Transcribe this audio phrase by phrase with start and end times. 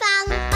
[0.00, 0.47] ฮั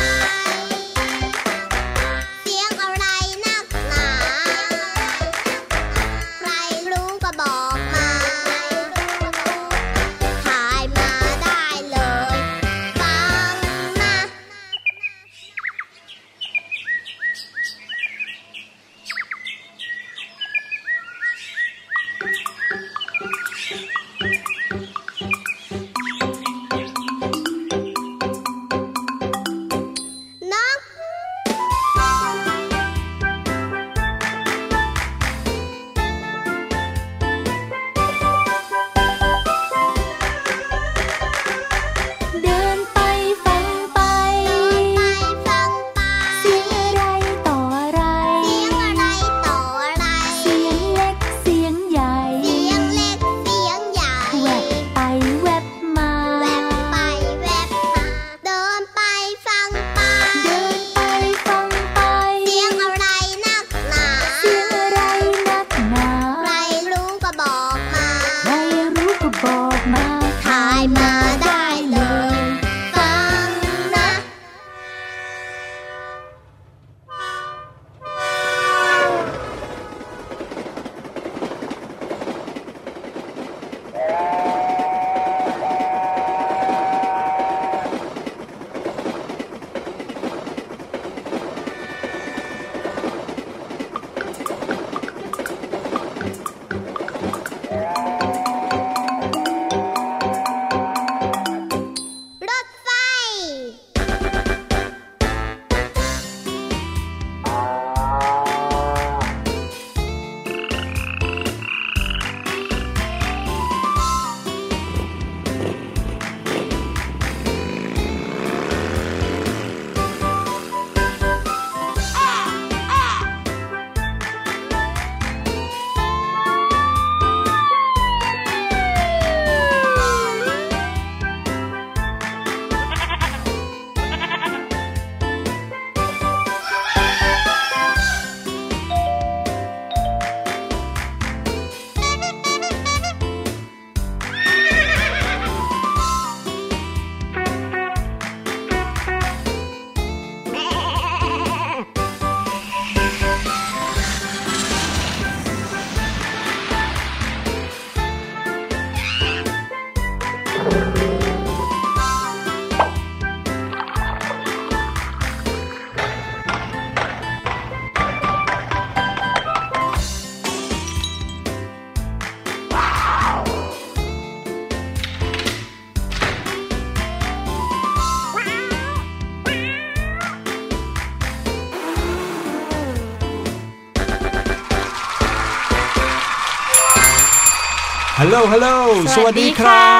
[188.33, 188.69] ลโหลฮัลโหล
[189.17, 189.93] สวัสดีครั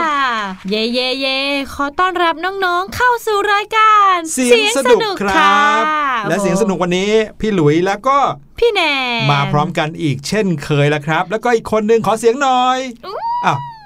[0.68, 1.38] เย่เย่เย่
[1.74, 5.82] ขอต้อนรับน้องๆ เข้าสู่รายการเสียงสนุกครับ
[6.28, 8.18] และเสียงสนุกวันนี้ พี่หลุยแล้วก็
[8.58, 8.80] พี่แน
[9.20, 13.07] นมาพร้อมกันอีกเช่นเคยแล้วครับ แล้วก็อีกคนนึงขอเสียงหน่อยอ้าว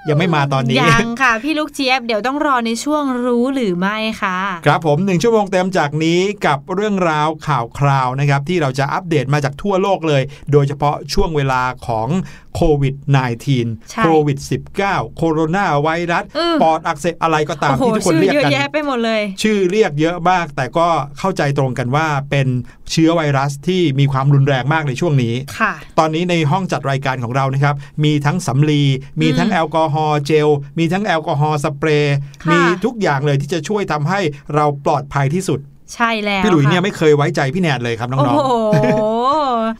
[0.08, 10.22] ยังไม่มาตอนนี้ ยังค่ะ พี่ลูกเจี๊ยบเดี๋ยวต้องรอในช่วงรู้หรือไม่ค่ะ ครับผมหนึ่งชั่วโมงเต็มจากนี้กับเรื่องราวข่าวคราวนะครับ ที่เราจะอัปเดตมาจากทั่วโลกเลย
[10.52, 12.08] โดยเฉพาะช่วงเวลาของ
[12.56, 12.94] โควิด
[13.42, 14.38] -19 ใช่โควิด
[14.78, 20.88] -19 โคโรนาไวรัสอืมปอดอักเสบอะไรก็ตามโอ้โหที่ทุกคนชื่อเรียกเยอะกันแยะไปหมดเลยชื่อเรียกเยอะมาก แต่ก็
[21.18, 22.48] เข้าใจตรงกันว่าเป็น
[22.90, 27.74] เชื้อไวรัสที่มีความรุนแรงมากในช่วงนี้ค่ะตอนนี้ในห้องจัดรายการของเรานะครับ
[28.04, 28.82] มีทั้งสำลี
[29.20, 30.48] มีทั้งแอลกอฮอล์เจล
[30.78, 32.16] มีทั้งแอลกอฮอล์สเปรย์
[32.52, 34.20] มีทุกอย่างเลยที่จะช่วยทำให้
[34.54, 35.60] เราปลอดภัยที่สุด
[35.94, 38.52] ใช่แล้ว พี่หลุยเนี่ยไม่เคยไว้ใจพี่แนนเลยครับน้โอ้องโห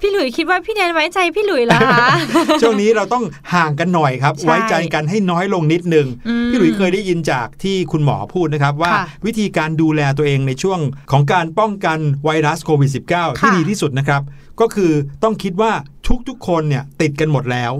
[0.00, 3.24] พี่หลุยคิดว่าพี่แนนไว้ใจพี่หลุยละคะๆช่วงนี้เราต้อง
[3.54, 10.80] ห่างกันหน่อยครับใช่ไว้ใจกันให้น้อยลงนิดนึงอืมพี่หลุยเคยได้ยินจากที่คุณหมอพูดนะครับว่าค่ะวิธีการดูแลตัวเองในช่วง
[11.12, 14.22] ของการป้องกันไวรัสโควิด -19 ที่ค่ะดีที่สุดนะครับ
[14.60, 14.92] ก็คือ
[15.22, 15.72] ต้องคิดว่า
[16.28, 17.72] ทุกๆคนเนี่ยติดกันหมดแล้ว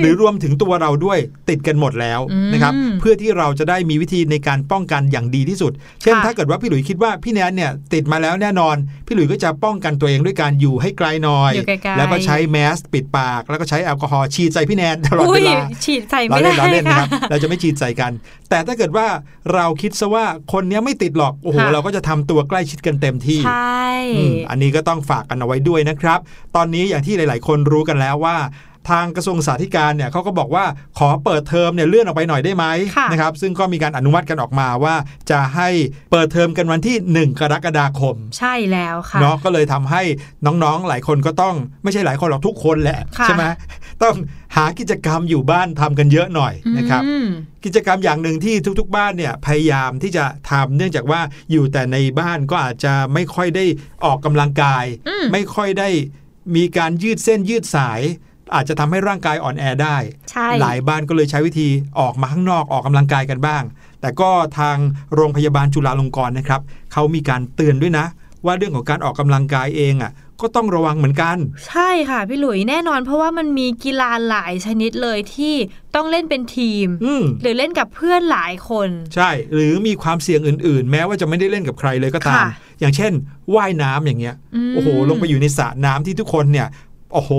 [0.00, 1.18] หรือรวมถึงตัวเราด้วย
[1.50, 5.72] ติดกันหมดแล้วอืมนะครับเพื่อที่เราจะได้มีวิธีในการป้องกันอย่างดีที่สุด
[6.02, 8.76] เช่นค่ะถ้าเกิดว่าพี่หลุยคิดว่าพี่แนนเนี่ยติดมาแล้วแน่นอน
[9.06, 18.12] พี่หลุยก็จะป้องกันตัวเองด้วยการอยู่ให้ไกลหน่อยอยู่ไกลๆแล้วก็ใช้แมสปิดปาก แล้วก็ใช้แอลกอฮอล์ฉีดใส่พี่แนนตลอดอุ้เวยลาฉีดใส่เราไม่ได้เล่นเราเล่นนะคค่ะรับเราจะไม่ฉีดใส่กัน
[18.50, 19.06] แต่ถ้าเกิดว่า
[19.54, 23.84] เราคิดซะว่าคนเนี้ยไม่ติดหรอกโอ้โหค่ะเราก็จะทำตัวใกล้ชิดกันเต็มที่ใช่
[24.16, 26.18] อืมอันนี้ก็ต้องฝากกันเอาไว้ด้วยนะครับ
[26.56, 28.36] ตอนนี้อย่างที่หลาย ๆ คนรู้กันแล้วว่า
[28.90, 30.64] ทางกระทรวงสาธการเนี่ยเขาก็บอกว่า
[30.98, 32.64] ขอเปิดเทอมเนี่ยเลื่อนออกไปหน่อยได้ไหม
[32.96, 34.94] ค่ะนะครับซึ่งก็มีการอนุมัติกันออกมาว่า
[35.30, 35.68] จะให้
[36.10, 36.96] เปิดเทอมกันวันที่
[37.28, 40.02] 1 กรกฎาคม ใช่แล้วค่ะเนาะก็เลยทำให้
[40.46, 43.44] น้องๆหลายคนก็ต้องไม่ใช่หลายคนหรอกทุกคนแหละค่ะใช่ไหม
[44.02, 44.14] ต้อง
[44.56, 47.28] หากิจกรรมอยู่บ้านทำกันเยอะหน่อยนะครับอืม
[47.64, 53.64] กิจกรรมอย่างหนึ่งที่ทุกๆ บ้านเนี่ยพยายามที่จะทำเนื่องจากว่าอยู่แต่ในบ้านก็อาจจะไม่ค่อยได้
[54.04, 55.88] ออกกำลังกายอืมไม่ค่อยได้
[56.56, 58.00] มีการยืดเส้นยืดสาย
[58.54, 59.96] อาจจะทำให้ร่างกายอ่อนแอได้
[60.30, 61.68] ใช่หลายบ้านก็เลยใช้วิธี
[62.00, 63.62] ออกมาข้างนอกออกกำลังกายกันบ้าง
[64.00, 64.76] แต่ก็ทาง
[65.14, 66.60] โรงพยาบาลจุฬาลงกรณ์นะครับ
[66.92, 68.06] เขามีการเตือนด้วยนะ
[68.46, 71.36] ว่าเรื่องของการออกกำลังกายเองอะก็ต้องระวังเหมือนกัน
[71.68, 75.54] ใช่ค่ะพี่หลุยแน่นอน เพราะว่ามันมีกีฬาหลายชนิดเลยที่
[75.94, 82.50] ต้องเล่นเป็นทีมอืมหรือเล่นกับเพื่อนหลายคน ใช่ หรือมีความเสี่ยงอื่น ๆ แม้ว่าจะไม่ได้เล่นกับใครเลยก็ตามค่ะ
[82.80, 83.12] อย่างเช่น
[83.54, 84.34] ว่ายน้ำอย่างเงี้ย
[84.70, 86.68] มโอ้โห ลงไปอยู่ในสระน้ำที่ทุกคนเนี่ย
[87.12, 87.32] โอ้โห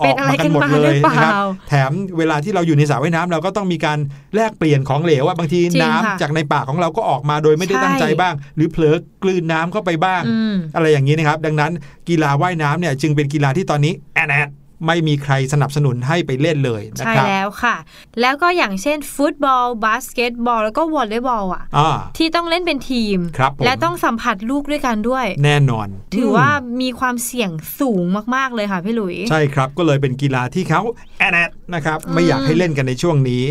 [0.00, 1.32] อเป็อนกอะไรมากันหมดกันมาเลยหรือเปล่านะครับ
[1.68, 3.98] แถมเวลาที่เราอยู่ในสระว่ายน้ำเราก็ต้องมีการ
[4.34, 11.72] แลกเปลี่ยนของเหลวอะบางทีจริงน้ำค่ะจากในปากของเราก็ออกมาโดยไม่ได้ใช่ตั้งใจบ้าง หรือเผลอกลืนน้ำเข้าไปบ้างอืมอะไรอย่างนี้นะครับ ดังนั้น
[12.08, 14.48] กีฬาว่ายน้ำเนี่ยจึงเป็นกีฬาที่ตอนนี้แอนแอน
[14.86, 17.76] ไม่มีใครสนับสนุนให้ไปเล่นเลยนะใช่ครับแล้วค่ะ
[18.20, 26.48] แล้วก็อย่างเช่นฟุตบอลบาสเกตบอลแล้วก็วอลเลย์บอลอะอ่าที่ต้องเล่นเป็นทีมครับผมและต้องสัมผัสลูกด้วยกันด้วย แน่นอน ถือว่า
[26.80, 27.50] มีความเสี่ยง
[27.80, 28.04] สูง
[28.34, 30.80] มากๆเลยค่ะพี่หลุย ใช่ครับก็เลยเป็นกีฬาที่เขา
[31.18, 33.44] แอนแอดนะครับไม่อยากให้เล่นกันในช่วงนี้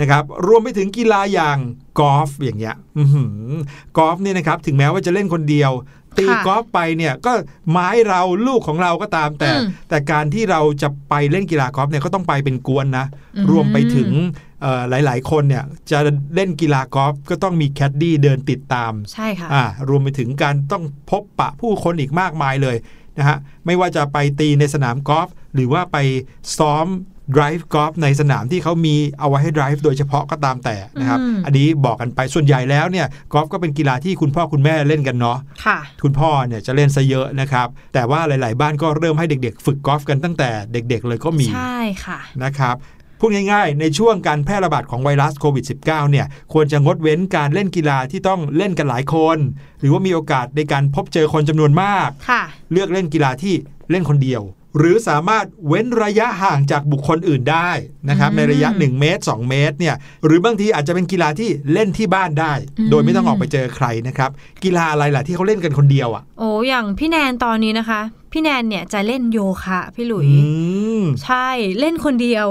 [0.00, 1.58] นะครับรวมไปถึงกีฬาอย่าง
[2.00, 3.52] กอล์ฟอย่างเงี้ยอื้อหือ
[3.98, 5.70] กอล์ฟเนี่ยนะครับถึงแม้ว่าจะเล่นคนเดียว
[6.18, 7.32] ตีค่ะกอล์ฟไปเนี่ยก็
[7.70, 13.06] ไม้เราลูกของเราก็ตามแต่อืมแต่การที่เราจะไปเล่นกีฬากอล์ฟเนี่ยก็ต้องไปเป็นก๊วนนะ
[13.36, 14.10] อืมรวมไปถึง
[14.62, 15.98] เอ่อหลาย ๆ คนเนี่ยจะ
[16.34, 22.76] เล่นกีฬากอล์ฟก็ต้องมีแคดดี้เดินติดตามใช่ค่ะอ่ารวมไปถึงการต้องพบปะผู้คนอีกมากมายเลย
[23.18, 25.96] นะฮะไม่ว่าจะไปตีในสนามกอล์ฟหรือว่าไป
[26.58, 26.86] ซ้อม
[27.36, 42.76] drive กอล์ฟในสนามที่เขามีเอาไว้ให้ drive โดยเฉพาะก็ตามแต่นะครับอืมอันนี้บอกกันไปส่วนใหญ่แล้วเนี่ยกอล์ฟก็เป็นกีฬาที่คุณพ่อคุณแม่เล่นกันเนาะค่ะคุณพ่อเนี่ยจะเล่นซะเยอะนะครับ แต่ว่าหลาย ๆ บ้านก็เริ่มให้เด็ก ๆ ฝึกกอล์ฟกันตั้งแต่เด็ก ๆ เลยก็มีใช่ค่ะนะครับ
[43.20, 49.38] พูดง่ายๆ ในช่วงการแพร่ระบาดของไวรัสโควิด -19 เนี่ย ควรจะงดเว้นการเล่นกีฬาที่ต้องเล่นกันหลายคน
[49.80, 52.42] หรือว่ามีโอกาสในการพบเจอคนจำนวนมากค่ะ
[52.72, 53.54] เลือกเล่นกีฬาที่
[53.90, 54.42] เล่นคนเดียว
[54.78, 57.70] หรือสามารถเว้นระยะห่างจากบุคคลอื่นได้
[58.08, 64.30] นะครับอืมในระยะ 1 เมตร 2 เมตรเนี่ยหรือบางทีอาจจะเป็นกีฬาที่เล่นที่บ้านได้อืมโดยไม่ต้องออกไปเจอใครนะครับ
[64.64, 68.00] กีฬาอะไรล่ะที่เขาเล่นกันคนเดียวอะโอ้อย่างพี่แนนตอนนี้นะคะ
[68.32, 70.40] พี่แนนเนี่ยจะเล่นโยคะพี่หลุยอื
[71.00, 71.48] มใช่
[71.80, 72.46] เล่นคนเดียว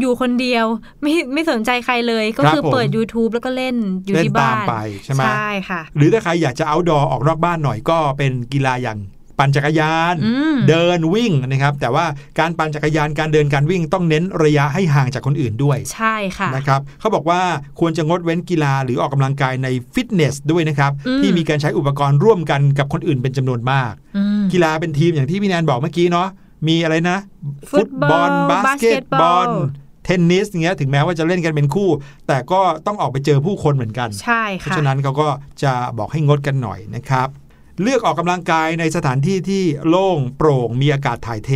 [0.00, 0.66] อยู่คนเดียว
[1.02, 4.74] ไม่ไม่สนใจใครเลย ก็ครับคือผมเปิด YouTube แล้วก็เล่นอยู่เล่นที่ตาบ้ามนไป
[5.04, 8.98] ใช่ไหมใช่ค่ะ หรือถ้าใครอยากจะเอาดอออกนอกบ้านหน่อยก็เป็นกีฬาอย่าง
[9.40, 12.04] ปั่นจักรยานอืมเดินวิ่งนะครับ แต่ว่า
[12.38, 17.40] การปั่นจักรยานการเดินการวิ่งต้องเน้นระยะให้ห่างจากคนอื่นด้วย ใช่ค่ะนะครับเขาบอกว่า
[17.80, 26.28] ควรจะงดเว้นกีฬาหรือออกกำลังกายในฟิตเนสด้วยนะครับอืมที่มีการใช้อุปกรณ์ร่วมกันกับคนอื่นเป็นจำนวนมากอืมกีฬาเป็นทีมอย่างที่พี่แนนบอกเมื่อกี้เนาะ
[26.68, 27.18] มีอะไรนะ
[27.70, 31.88] ฟุตบอลบาสเกตบอลบาสเกตบอลเทนนิสเงี้ยถึงแม้ว่าจะเล่นกันเป็นคู่
[32.28, 35.28] แต่ก็ต้องออกไปเจอผู้คนเหมือนกัน ใช่เพค่ะราะฉะนั้นเขาก็
[35.62, 37.28] จะบอกให้งดกันหน่อยนะครับ
[37.82, 41.50] เลือกออกกำลังกายในสถานที่ที่โล่งโปร่งมีอากาศถ่ายเท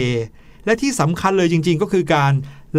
[0.67, 2.33] และที่สำคัญเลยจริง ๆ ก็คือการ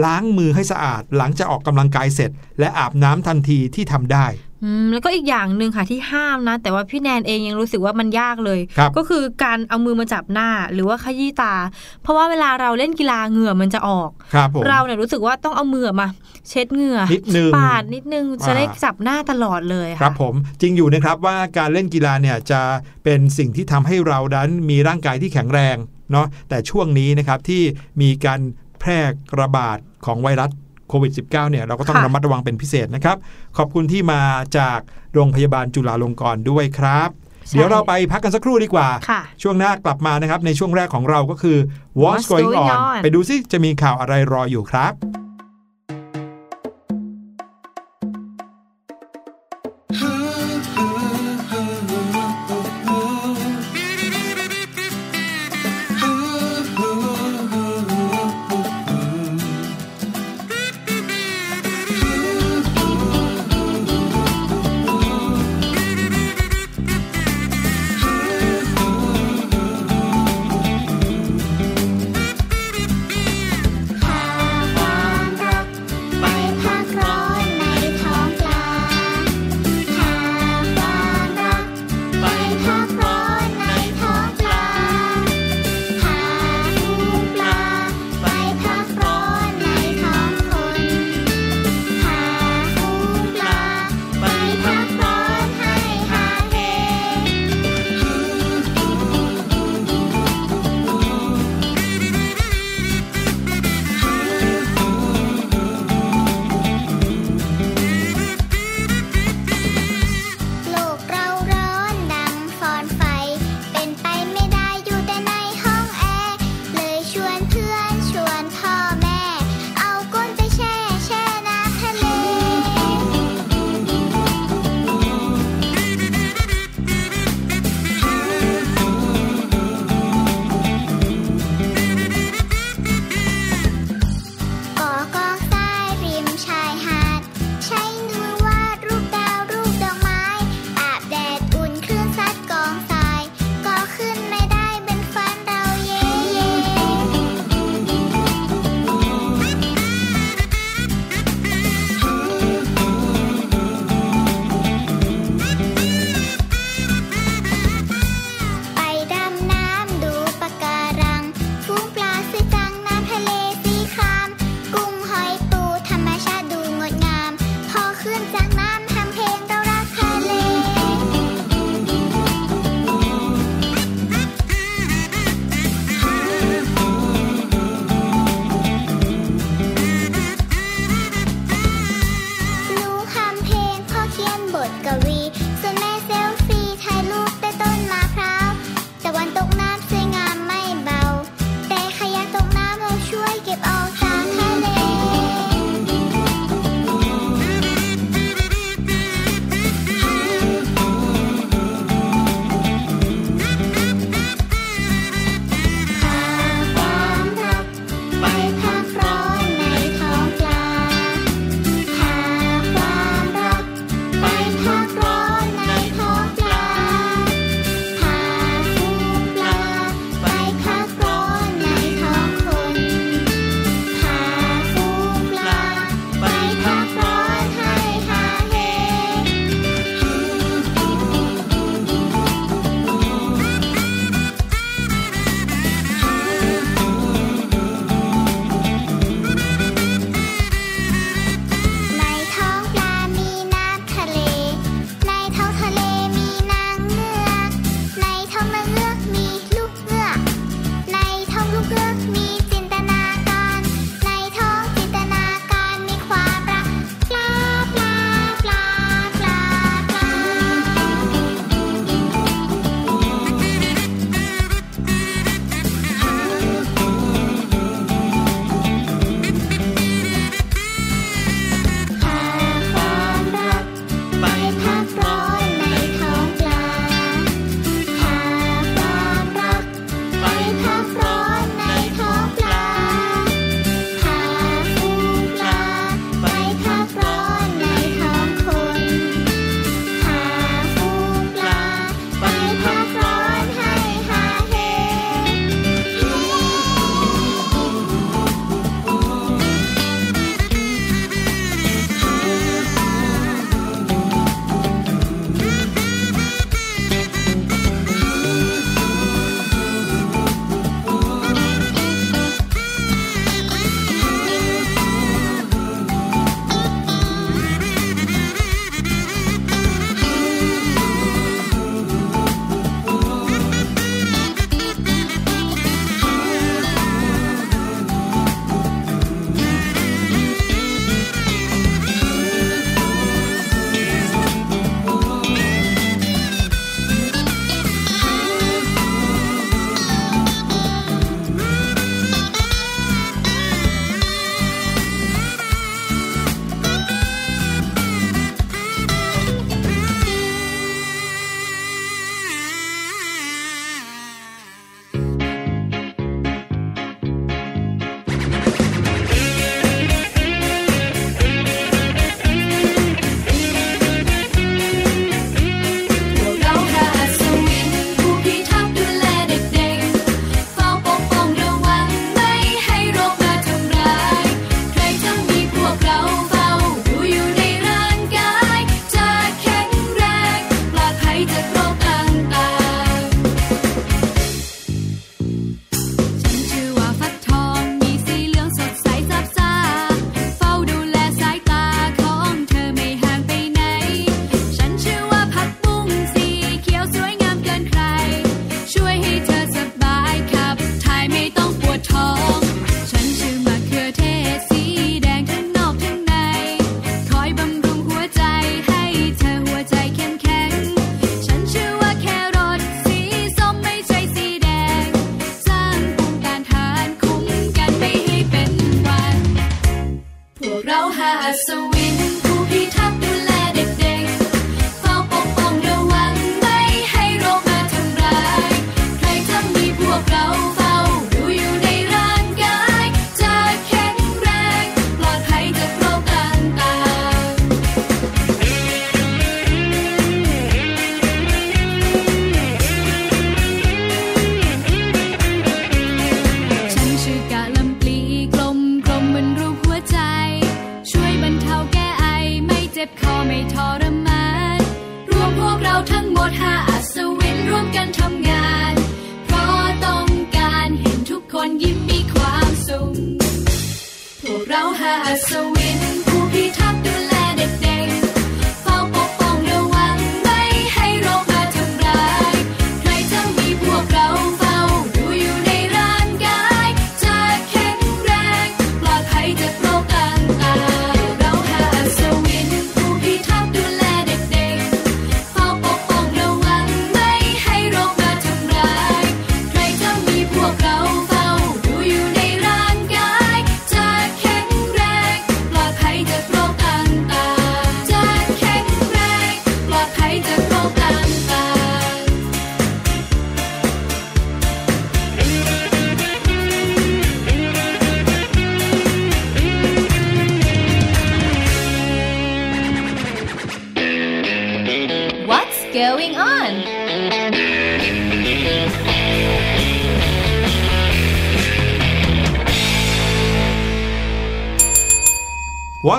[0.04, 4.26] ล้างมือให้สะอาดหลังจากออกกำลังกายเสร็จ และอาบน้ำทันทีที่ทำได้
[4.64, 11.56] อืมแล้วก็อีกอย่างหนึ่งค่ะที่ห้ามนะ แต่ว่าพี่แนนเองยังรู้สึกว่ามันยากเลยครับก็คือการเอามือมาจับหน้าหรือว่าขยี้ตา
[12.02, 16.08] เพราะว่าเวลาเราเล่นกีฬาเหงื่อมันจะออกครับผมเราเนี่ยรู้สึกว่าต้องเอามือมา
[16.50, 22.62] เช็ดเหงื่อนิดนึงปาดนิดนึงจะได้อ่าจับหน้าตลอดเลยครัค่ะบผมจริงอยู่นะครับว่าการเล่นกีฬาเนี่ยจะ
[23.04, 25.78] เป็นสิ่งที่ทำให้เรานั้นมีร่างกายที่แข็งแรง
[26.12, 27.62] เนาะแต่ช่วงนี้นะครับที่
[28.02, 28.40] มีการ
[28.80, 29.00] แพร่
[29.42, 30.52] ระบาดของไวรัส
[30.90, 33.18] โควิด -19 เนี่ยเราก็ต้องค่ะระมัดระวังเป็นพิเศษนะครับ
[33.58, 34.22] ขอบคุณที่มา
[34.58, 34.80] จาก
[35.14, 37.10] โรงพยาบาลจุฬาลงกรณ์ด้วยครับ
[37.48, 41.58] ใช่เดี๋ยวเราไปพักกันสักครู่ดีกว่าค่ะช่วงหน้ากลับมานะครับ ในช่วงแรกของเราก็คือ
[42.02, 44.94] What's What's Going Going On On ไปดูซิจะมีข่าวอะไรรออยู่ครับ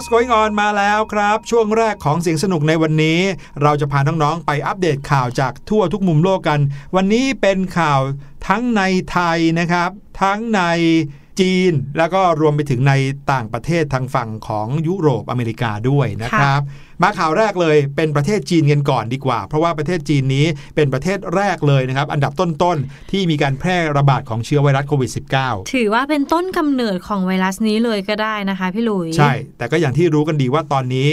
[0.07, 3.21] What's going on มาแล้วครับ ช่วงแรกของเสียงสนุกในวันนี้
[3.63, 6.61] เราจะพาน้องๆไปอัปเดตข่าวจากทั่วทุกมุมโลกกัน
[6.97, 8.01] วันนี้เป็นข่าว
[8.49, 9.91] ทั้งในไทยนะครับ
[10.23, 10.61] ทั้งใน
[11.41, 12.93] จีน แล้วก็รวมไปถึงใน
[13.33, 16.61] ต่างประเทศทางฝั่งของยุโรปอเมริกาด้วยนะครับ
[17.03, 31.09] มาข่าวแรกเลยเป็นประเทศจีนกันก่อนดีกว่า เพราะว่าประเทศจีนนี้เป็นประเทศแรกเลยนะครับ อันดับต้นๆ ที่มีการแพร่ระบาดของเชื้อไวรัสโควิด -19 ถือว่าเป็นต้นกำเนิดของไวรัสนี้เลยก็ได้นะคะพี่หลุย ใช่ แต่ก็อย่างที่รู้กันดีว่าตอนนี้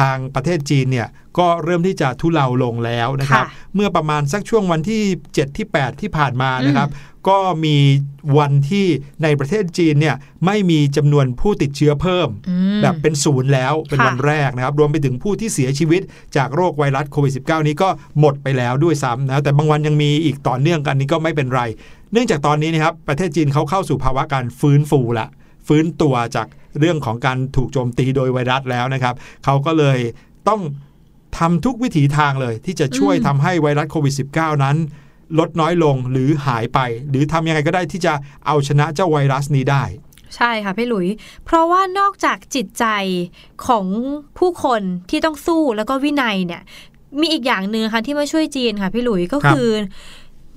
[0.00, 6.88] ทางประเทศจีนเนี่ยก็เริ่มที่จะทุเลาลงแล้วนะครับค่ะเมื่อประมาณสักช่วงวันที่ 7 ที่ 8 ที่ผ่านมานะครับ
[7.28, 7.76] ก็มี
[8.38, 8.86] วันที่
[9.22, 16.02] ในประเทศจีนเนี่ยไม่มีจำนวนผู้ติดเชื้อเพิ่มอืมแบบเป็นศูนย์แล้วเป็นค่ะวันแรกนะครับ รวมไปถึงผู้ที่เสียชีวิต
[16.36, 17.88] จากโรคไวรัสโควิด -19 นี้ก็
[18.20, 21.62] หมดไปแล้วด้วยซ้ำนะแต่บางวันยังมีอีกต่อเนื่องกันนี้ก็ไม่เป็นไร
[22.12, 25.28] เนื่องจากตอนนี้นะครับประเทศจีนเขาเข้าสู่ภาวะการฟื้นฟูละ
[25.66, 26.48] ฟื้นตัวจาก
[26.80, 29.98] เรื่องของการถูกโจมตีโดยไวรัสแล้วนะครับ เขาก็เลย
[30.48, 30.60] ต้อง
[31.38, 34.76] ทำทุกวิถีทางเลย ที่จะช่วยอืมทำให้ไวรัสโควิด -19 นั้น
[35.38, 36.78] ลดน้อยลงหรือหายไป
[37.10, 38.12] หรือทำยังไงก็ได้ที่จะ
[38.46, 39.84] เอาชนะเจ้าไวรัสนี้ได้
[40.36, 41.06] ใช่ค่ะพี่หลุย
[41.44, 42.84] เพราะว่านอกจากจิตใจ
[43.66, 43.86] ของ
[44.38, 46.62] ผู้คนที่ต้องสู้แล้วก็วินัยเนี่ย
[47.20, 49.70] มีอีกอย่างหนึ่งค่ะที่มาช่วยจีนค่ะพี่หลุยก็ครับคือ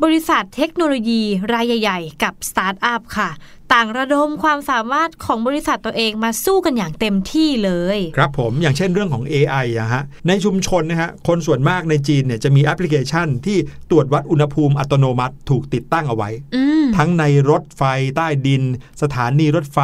[0.04, 1.22] บริษัทเทคโนโลยี
[1.54, 3.30] รายใหญ่ๆ กับสตาร์ทอัพค่ะ
[3.74, 13.58] ต่างระดมความสามารถของบริษัทตัวเองมาสู้กันอย่างเต็มที่เลย ครับผมอย่างเช่นเรื่องของ AI อะฮะในชุมชนนะฮะคนส่วนมากในจีนเนี่ยจะมีแอปพลิเคชันที่
[13.90, 17.84] ตรวจวัดอุณหภูมิอัตโนมัติถูกติดตั้งเอาไว้อืมทั้งในรถไฟ
[18.16, 18.64] ใต้ดิน
[19.02, 19.80] สถานีรถไฟ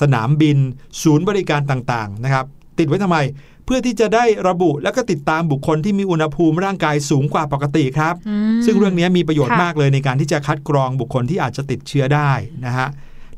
[0.00, 0.58] สนามบิน
[1.02, 2.46] ศูนย์บริการต่างๆนะครับ
[2.78, 3.18] ติดไว้ทำไม
[3.64, 12.30] เพื่อที่จะได้ระบุแล้วก็ติดตามบุคคลที่มีอุณหภูมิร่างกายสูงกว่าปกติครับอืมซึ่งเรื่องนี้มีประโยชน์ค่ะมากเลยในการที่จะคัดกรองบุคคลที่อาจจะติดเชื้อได้
[12.66, 12.88] นะฮะ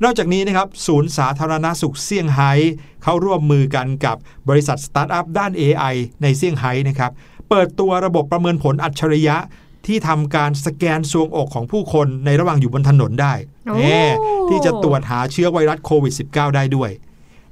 [0.04, 2.52] นอกจากนี้นะครับศูนย์สาธารณสุขเซี่ยงไฮ้
[3.02, 4.16] เขาร่วมมือกันกับ
[4.48, 7.10] บริษัทสตาร์ทอัพด้าน AI ในเซี่ยงไฮ้นะครับ
[7.48, 9.36] เปิดตัวระบบประเมินผลอัจฉริยะ
[9.86, 13.34] ที่ทำการสแกนซวงอกของผู้คนในระหว่างอยู่บนถนนได้
[13.64, 14.04] โอ้แน่
[14.48, 16.90] ที่จะตรวจหาเชื้อไวรัสโควิด -19 ได้ด้วย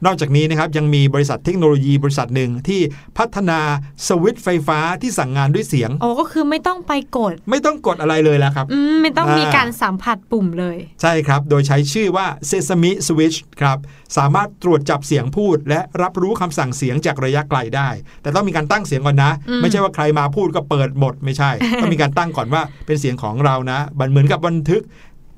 [0.06, 2.80] นอกจากนี้นะครับยังมีบริษัทเทคโนโลยีบริษัทหนึ่งที่
[3.18, 3.60] พัฒนา
[4.06, 13.78] สวิตช์ไฟฟ้าที่สั่งงานด้วยเสียงโอ้ก็คือไม่ต้องไปกด ไม่ต้องกดอะไรเลยแล้วครับอืมไม่ต้องอ่ามีมีการสัมผัสปุ่มเลย ใช่ครับ โดยใช้ชื่อว่า Sesame Switch ครับ
[14.16, 17.88] สามารถตรวจจับเสียงพูด และรับรู้คำสั่งเสียงจากระยะไกลได้
[18.22, 24.82] แต่ต้องมีการตั้งเสียงก่อนนะอืมไม่ใช่ว่าใครมาพูดก็เปิดหมดไม่ใช่ต้องมีการตั้งก่อนว่าเป็นเสียงของเรานะมันเหมือนกับบันทึก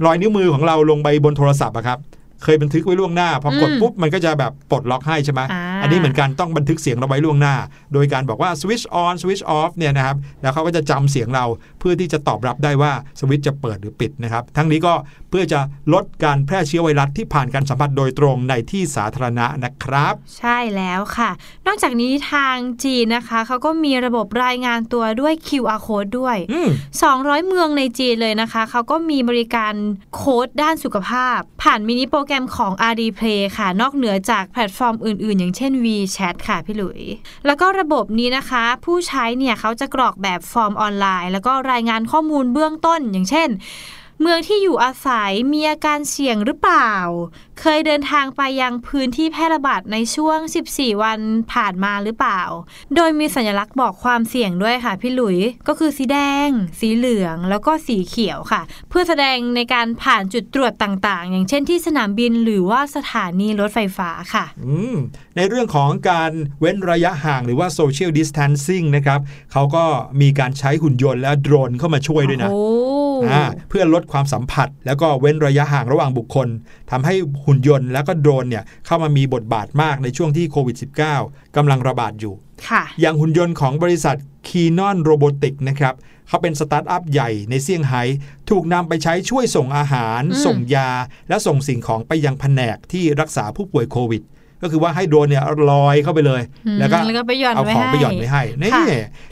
[0.04, 1.98] รอยนิ้วมือของเราลงไปบนโทรศัพท์อะครับ
[2.42, 7.54] เคยบันทึกไว้ล่วงหน้าพอกดอืมปุ๊บมันก็จะแบบปลดล็อกให้ใช่ไหมอ่าอันนี้เหมือนกันต้องบันทึกเสียงเราไว้ล่วงหน้า
[7.92, 11.44] โดยการบอกว่า switch on switch off เนี่ยนะครับแล้วเขาก็จะจำเสียงเรา
[11.78, 14.92] เพื่อที่จะตอบรับได้ว่าสวิตช์จะเปิดหรือปิดนะครับ ทั้งนี้ก็
[15.30, 15.60] เพื่อจะ
[15.94, 21.30] ลดการแพร่เชื้อไวรัสที่ผ่านการสัมผัสโดยตรงในที่สาธารณะนะครับ ใช่แล้วค่ะ
[21.66, 26.68] นอกจากนี้ทางจีนนะคะเขาก็มีระบบรายงานตัวด้วย QR code ด้วยอืม
[27.08, 29.74] 200 เมืองในจีนเลยนะคะเขาก็มีบริการ
[30.14, 37.00] โค้ดด้านสุขภาพ ผ่านมินิโปรแกรมของ Alipay ค่ะ นอกเหนือจากแพลตฟอร์มอื่น ๆ อย่างเช่น WeChat ค่ะพี่หลุย
[37.46, 43.48] แล้วก็ระบบนี้นะคะ ผู้ใช้เนี่ยเขาจะกรอกแบบฟอร์มออนไลน์ แล้วก็รายงานข้อมูลเบื้องต้นอย่างเช่น
[44.20, 46.90] เมืองที่อยู่อาศัยมีอาการเสี่ยงหรือเปล่า
[47.60, 50.38] เคยเดินทางไปยังพื้นที่แพร่ระบาดในช่วง
[50.70, 51.20] 14 วัน
[51.52, 52.40] ผ่านมาหรือเปล่า
[52.96, 56.48] โดยมีสัญลักษณ์บอกความเสี่ยงด้วยค่ะพี่หลุย ก็คือสีแดง
[56.80, 64.96] สีเหลือง แล้วก็สีเขียวค่ะ เพื่อแสดงในการผ่านจุดตรวจต่างๆ อย่างเช่นที่สนามบินหรือว่าสถานีรถไฟฟ้าค่ะอืม
[65.36, 69.20] ในเรื่องของการเว้นระยะห่างหรือว่า social distancing นะครับ
[69.52, 69.84] เขาก็
[70.20, 73.05] มีการใช้หุ่นยนต์และโดรนเข้ามาช่วยด้วยนะโอ้อ่า
[73.68, 76.48] เพื่อลดความสัมผัส แล้วก็เว้นระยะห่างระหว่างบุคคล
[76.90, 80.76] ทำให้หุ่นยนต์แล้วก็โดรนเนี่ยเข้ามามีบทบาทมากในช่วงที่โควิด
[81.16, 82.34] -19 กำลังระบาดอยู่
[82.68, 84.16] ค่ะอย่างหุ่นยนต์ของบริษัท
[84.48, 85.94] k e n o n Robotics นะครับ
[86.28, 88.02] เขาเป็นสตาร์ทอัพใหญ่ในเซี่ยงไฮ้
[88.50, 90.90] ถูกนำไปใช้ช่วยส่งอาหารอืมส่งยา
[91.28, 94.22] และส่งสิ่งของไปยังแผนกที่รักษาผู้ป่วยโควิด
[94.62, 98.84] ก็คือว่าให้โดรนเนี่ยลอยเข้าไปเลยอืมแล้วก็แล้วก็ไปหย่อนเอาไว้ของให้ไปหย่อนไว้ให้นี่ค่ะ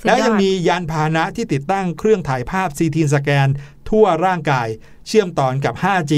[0.04, 3.48] แล้วสุดยอดยังมียานพาหนะที่ติดตั้งเครื่องถ่ายภาพ CT สแกน
[3.90, 4.68] ทั่วร่างกาย
[5.08, 6.12] เชื่อมต่อกับ 5G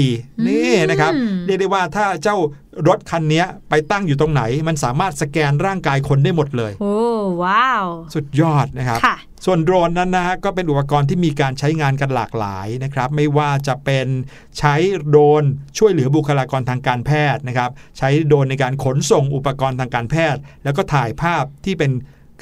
[0.47, 2.37] นี่นะครับอืมเรียกได้ว่าถ้าเจ้า
[2.87, 6.97] รถคันนี้ไปตั้งอยู่ตรงไหน มันสามารถสแกนร่างกายคนได้หมดเลย โอ้
[7.43, 14.07] ว้าว สุดยอดนะครับค่ะส่วนโดรนนั้นนะฮะก็เป็นอุปกรณ์ที่มีการใช้งานกันหลากหลายนะครับ ไม่ว่าจะเป็น
[14.59, 14.75] ใช้
[15.07, 15.43] โดรน
[15.77, 21.91] ช่วยเหลือบุคลากรทางการแพทย์นะครับ ใช้โดรนในการขนส่งอุปกรณ์ทางการแพทย์ แล้วก็ถ่ายภาพที่เป็น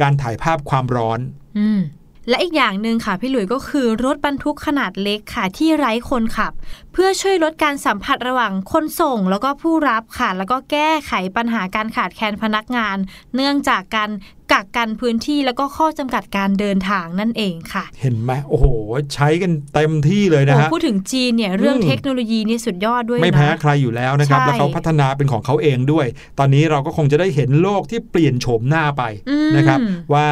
[0.02, 1.20] การถ่ายภาพความร้อน
[1.60, 1.82] อืม
[2.30, 6.54] และอีกอย่างหนึ่งค่ะพี่หลุยส์ก็คือรถบรรทุกขนาดเล็กค่ะที่ไร้คนขับ
[6.94, 12.98] เพื่อช่วยลดการสัมผัสระหว่างคนส่งแล้วก็ผู้รับค่ะ แล้วก็แก้ไขปัญหาการขาดแคลนพนักงาน
[13.36, 14.10] เนื่องจากการ
[14.52, 18.66] กักกันพื้นที่แล้วก็ข้อจำกัดการเดินทางนั่นเองค่ะ เห็นไหมโอ้โห
[19.14, 26.06] ใช้กันเต็มที่เลยนะโอ้ฮะพูดถึงจีนเนี่ยเรื่องอืมเทคโนโลยีนี่สุดยอดด้วยนะไม่แพ้ใครอยู่แล้วนะครับใช่แล้วเขาพัฒนาเป็นของเขาเองด้วย
[26.40, 29.80] ตอนนี้เราก็คงจะได้เห็นโลกที่เปลี่ยนโฉมหน้าไปอืมนะครับ
[30.14, 30.28] ว่า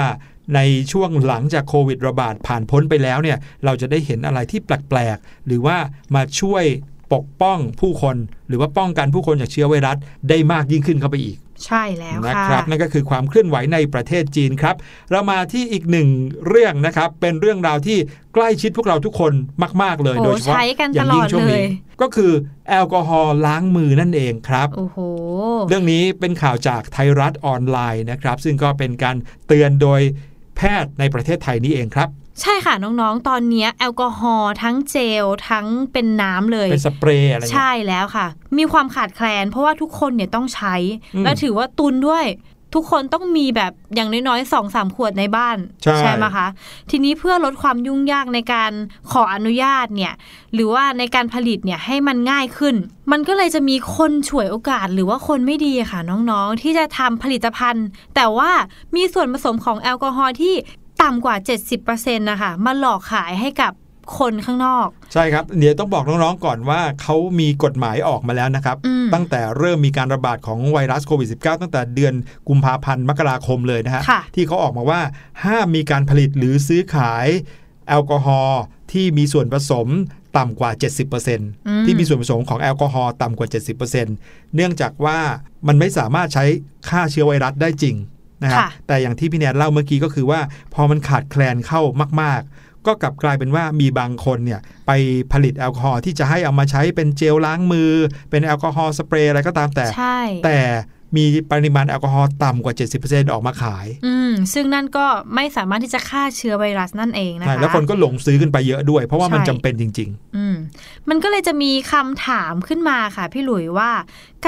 [0.55, 0.59] ใน
[0.91, 5.77] ช่วงหลังจากโควิดระบาดผ่านพ้นไปแล้วเนี่ยเราจะได้เห็นอะไรที่แปลกๆ หรือว่า
[6.15, 6.63] มาช่วย
[7.13, 8.15] ปกป้องผู้คน
[8.47, 9.97] หรือว่าป้องกันผู้คนจากเชื้อไวรัส
[10.29, 14.75] ได้มากยิ่งขึ้นเข้าไปอีก ใช่แล้วนะค่ะครับนั่นก็คือความเคลื่อนไหวในประเทศจีนครับ
[15.11, 16.07] เรามาที่อีกหนึ่ง
[16.47, 17.97] เรื่องนะครับ เป็นเรื่องราวที่
[18.33, 19.33] ใกล้ชิดพวกเราทุกคน
[19.83, 21.67] มาก ๆ เลยโอ้โดยเฉพาะใช้กันอย่างยิ่งตลอดช่วงเลนี้ย
[22.01, 22.31] ก็คือ
[22.69, 24.97] แอลกอฮอล์ล้างมือนั่นเองครับโอ้โห
[25.69, 29.15] เรื่องนี้เป็นข่าวจากไทยรัฐออนไลน์นะครับ ซึ่งก็เป็นการ
[29.47, 30.01] เตือนโดย
[30.57, 32.09] แพทย์ในประเทศไทยนี่เองครับ
[32.41, 40.75] ใช่ค่ะน้องๆ ตอนเนี้ยแอลกอฮอล์ทั้งเจลทั้งเป็นน้ำเลย เป็นสเปรย์อะไรเงี้ยใช่แล้วค่ะ มีความขาดแคลน เพราะว่าทุกคนเนี่ยต้องใช้
[41.15, 42.25] อืมและถือว่าตุนด้วย
[42.73, 46.47] ทุกคนต้องมีแบบอย่างน้อยๆสองสามขวดในบ้านใช่ไหมคะ
[46.89, 48.71] ทีนี้เพื่อลดความยุ่งยากในการ
[49.11, 50.13] ขออนุญาตเนี่ย
[50.53, 52.75] หรือว่าในการผลิตเนี่ยให้มันง่ายขึ้น
[53.11, 58.51] มันก็เลยจะมีคนฉวยโอกาสหรือว่าคนไม่ดีอะค่ะน้องๆ ที่จะทำผลิตภัณฑ์ แต่ว่า
[58.95, 60.53] มีส่วนผสมของแอลกอฮอล์ที่
[61.01, 61.35] ต่ำกว่า
[61.77, 63.71] 70%นะคะมาหลอกขายให้กับ
[64.17, 72.13] คนข้างนอก ใช่ครับ เดี๋ยวต้องบอกน้องๆก่อนว่าเขามีกฎหมายออกมาแล้วนะครับอืมตั้งแต่เริ่มมีการระบาดของไวรัสโควิด -19 ตั้งแต่เดือน
[72.49, 75.01] กุมภาพันธ์มกราคมเลยนะฮะค่ะที่เขาออกมาว่า
[75.43, 77.27] ห้ามมีการผลิตหรือซื้อขาย
[77.87, 78.61] แอลกอฮอล์
[78.91, 79.87] ที่มีส่วนผสม
[80.37, 80.71] ต่ำกว่า
[81.27, 83.47] 70%ที่มีส่วนผสมของแอลกอฮอล์ต่ำกว่า
[83.81, 85.19] 70%เนื่องจากว่า
[85.67, 86.45] มันไม่สามารถใช้
[86.89, 87.95] ฆ่าเชื้อไวรัสได้จริง
[88.43, 90.39] นะครับค่ะแต่อย่างที่พี่แนนเล่าเมื่อกี้ก็คือว่า
[90.73, 91.81] พอมันขาดแคลนเข้า
[92.21, 94.91] มากๆ ก็กลับกลายเป็นว่ามีบางคนเนี่ยไป
[95.33, 97.91] ผลิตแอลกอฮอล์ที่จะให้เอามาใช้เป็นเจลล้างมือ
[98.29, 100.57] เป็นแอลกอฮอล์สเปรย์อะไรก็ตามแต่ใช่แต่
[101.15, 102.73] มีปริมาณแอลกอฮอล์ต่ำกว่า
[103.03, 110.55] 70%ออกมาขาย อืมซึ่งนั่นก็ไม่สามารถที่จะฆ่าเชื้อไวรัสนั่นเองนะใช่คะ แล้วคนก็หลงซื้อกันไปเยอะด้วย เพราะว่ามันใช่จำเป็นจริงอืม
[111.09, 113.91] มันก็เลยจะมีคำถามขึ้นมาค่ะพี่หลุยว่า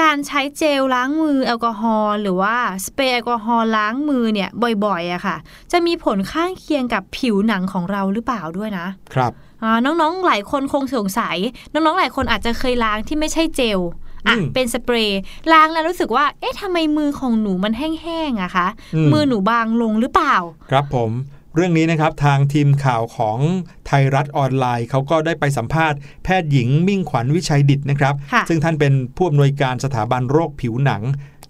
[0.00, 4.48] การใช้เจลล้างมือแอลกอฮอล์หรือว่าสเปรย์แอลกอฮอล์ล้างมือเนี่ย
[4.84, 5.36] บ่อยๆอะค่ะ
[5.72, 11.36] จะมีผลข้างเคียงกับผิวหนังของเราหรือเปล่าด้วยนะๆครับอ่าน้องๆหลายคนคงสงสัย
[11.72, 13.80] น้องๆหลายคนอาจจะเคยล้างที่ไม่ใช่เจล
[14.26, 15.20] อะอืมเป็นสเปรย์
[15.52, 20.36] ล้างแล้วรู้สึกว่า เอ๊ะทำไมมือของหนูมันแห้งๆอะคะอืมมือหนูบางลงหรือเปล่า
[20.70, 21.12] ครับผม
[21.54, 23.38] เรื่องนี้นะครับทางทีมข่าวของ
[23.86, 31.02] ไทยรัฐออนไลน์เขาก็ได้ไปสัมภาษณ์แพทย์หญิงมิ่งขวัญวิชัยดิษฐนะครับค่ะซึ่งท่านเป็นผู้อำนวยการสถาบันโรคผิวหนัง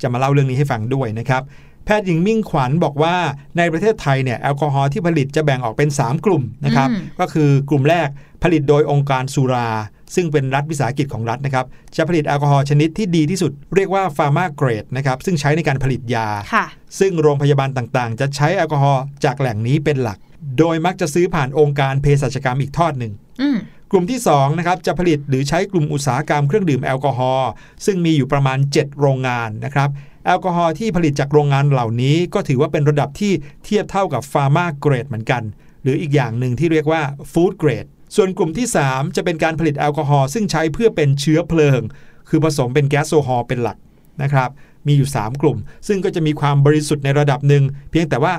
[0.02, 1.42] จะมาเล่าเรื่องนี้ให้ฟังด้วยนะครับ
[1.84, 3.16] แพทย์หญิงมิ่งขวัญบอกว่า
[3.58, 8.08] ในประเทศไทยเนี่ยแอลกอฮอล์ที่ผลิตจะแบ่งออกเป็น 3 กลุ่มนะครับอืมก็คือกลุ่มแรก
[8.42, 9.70] ผลิตโดยองค์การสุรา
[10.14, 11.66] ซึ่งเป็นรัฐวิสาหกิจของรัฐนะครับ
[11.96, 16.66] จะผลิตแอลกอฮอล์ชนิดที่ดีที่สุด เรียกว่า pharma grade นะครับซึ่งใช้ในการผลิตยาค่ะ
[17.00, 20.18] ซึ่งโรงพยาบาลต่างๆ จะใช้แอลกอฮอล์จากแหล่งนี้เป็นหลัก
[20.58, 23.58] โดยมักจะซื้อผ่านองค์การเภสัชกรรมอีกทอดหนึ่งอืม
[23.92, 27.50] กลุ่มที่2นะครับจะผลิตหรือใช้กลุ่มอุตสาหกรรมเครื่องดื่มแอลกอฮอล์
[27.86, 29.88] ซึ่งมีอยู่ประมาณ 7 โรงงานนะครับ
[30.26, 33.32] แอลกอฮอล์ที่ผลิตจากโรงงานเหล่านี้ ก็ถือว่าเป็นระดับที่
[33.64, 35.42] เทียบเท่ากับฟาร์มาเกรดเหมือนกัน
[35.82, 41.80] หรืออีกอย่างหนึ่งที่เรียกว่าฟู้ดเกรด ส่วนกลุ่มที่ 3 จะเป็นการผลิตแอลกอฮอล์ซึ่งใช้เพื่อเป็นเชื้อเพลิง
[42.28, 43.78] คือผสมเป็นแก๊สโซฮอล์เป็นหลัก
[44.22, 44.50] นะครับ
[44.86, 48.34] มีอยู่ 3 กลุ่ม ซึ่งก็จะมีความบริสุทธิ์ในระดับหนึ่ง เพียงแต่ว่า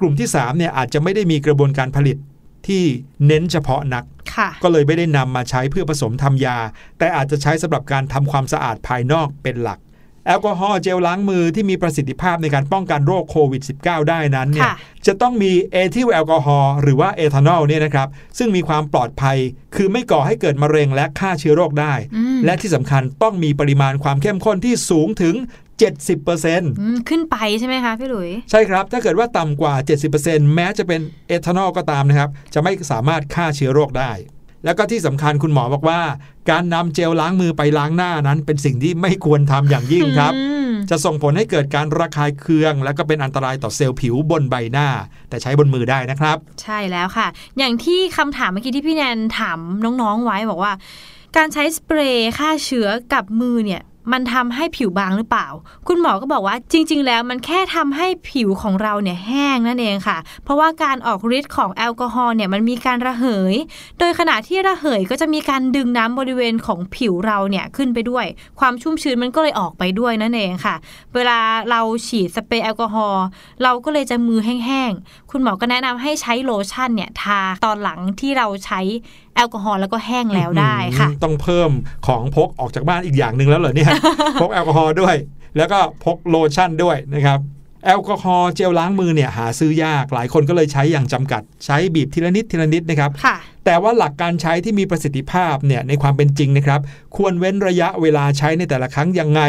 [0.00, 2.16] กลุ่มที่3เนี่ยอาจจะไม่ได้มีกระบวนการผลิต
[2.66, 2.84] ที่
[3.26, 4.04] เน้นเฉพาะนัก
[4.34, 6.58] ค่ะก็เลยไม่ได้นำมาใช้เพื่อผสมทำยา
[6.98, 9.78] แต่อาจจะใช้สำหรับการทำความสะอาดภายนอกเป็นหลัก
[10.28, 14.74] แอลกอฮอล์เจลล้างมือที่มีประสิทธิภาพในการป้องกันโรคโควิด -19 ได้นั้นเนี่ยค่ะ
[15.06, 19.38] จะต้องมีเอทิลแอลกอฮอล์หรือว่าเอทานอลเนี่ยนะครับซึ่งมีความปลอดภัย
[19.76, 25.34] คือไม่ก่อให้เกิดมะเร็งและฆ่าเชื้อโรคได้อืมและที่สำคัญต้องมีปริมาณความเข้มข้นที่สูงถึง
[26.06, 29.74] 70%อืมขึ้นไปใช่ไหมคะพี่หลุย ใช่ครับ ถ้าเกิดว่าต่ำกว่า
[30.14, 34.12] 70%แม้จะเป็นเอทานอลก็ตามนะครับ จะไม่สามารถฆ่าเชื้อโรคได้
[34.68, 36.00] แล้วก็ที่สำคัญคุณหมอบอกว่า
[36.50, 44.88] การนำเจลล้างมือไปล้างหน้านั้น เป็นสิ่งที่ไม่ควรทำอย่างยิ่งครับอืมจะส่งผลให้เกิดการระคายเคือง และก็เป็นอันตรายต่อเซลล์ผิวบนใบหน้า
[45.28, 47.26] แต่ใช้บนมือได้นะครับ ใช่แล้วค่ะ
[47.58, 50.72] อย่างที่คำถามเมื่อกี้ที่พี่แนนถามน้องๆไว้บอกว่า
[51.36, 55.48] การใช้สเปรย์ฆ่าเชื้อกับมือเนี่ย มันทำให้ผิวบางหรือเปล่า
[55.88, 63.54] คุณหมอก็บอกว่าจริง ๆ แล้วมันแค่ทำให้ผิวของเราเนี่ยแห้งนั่นเองค่ะ เพราะว่าการออกฤทธิ์ของแอลกอฮอล์เนี่ยมันมีการระเหย
[63.98, 68.24] โดยขณะที่ระเหยก็จะมีการดึงน้ำบริเวณของผิวเราเนี่ยขึ้นไปด้วย
[68.60, 70.74] ความชุ่มชื้นมันก็เลยออกไปด้วยนั่นเองค่ะ
[71.14, 71.38] เวลา
[71.70, 73.24] เราฉีดสเปรย์แอลกอฮอล์
[73.62, 78.80] เราก็เลยจะมือแห้งๆ คุณหมอก็แนะนำให้ใช้โลชั่นเนี่ยทาตอนหลังที่เราใช้
[79.38, 81.70] แอลกอฮอล์แล้วก็แห้งแล้วได้ค่ะอืมต้องเพิ่ม
[82.06, 83.90] ของพกออกจากบ้านอีกอย่างหนึ่งแล้วเหรอเนี่ย
[84.40, 85.14] พกแอลกอฮอล์ด้วย
[85.56, 87.38] แล้วก็พกโลชั่นด้วยนะครับ
[87.84, 96.80] แอลกอฮอล์เจลล้างมือเนี่ยหาซื้อยากหลายคนก็เลยใช้อย่างจำกัดใช้บีบทีละนิดทีละนิดนะครับค่ะแต่ว่าหลักการใช้ที่มีประสิทธิภาพเนี่ยในความเป็นจริงนะครับ
[97.16, 99.40] ควรเว้นระยะเวลาใช้ในแต่ละครั้งยังไง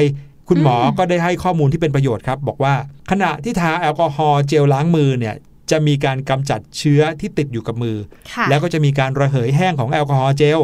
[0.50, 2.74] คุณหมอก็ได้ให้ข้อมูลที่เป็นประโยชน์ครับ บอกว่า
[3.12, 5.36] ขณะที่ทาแอลกอฮอล์เจลล้างมือเนี่ย
[5.72, 7.98] จะมีการกำจัดเชื้อที่ติดอยู่กับมือ
[8.34, 10.60] ค่ะแล้วก็จะมีการระเหยแห้งของแอลกอฮอล์เจล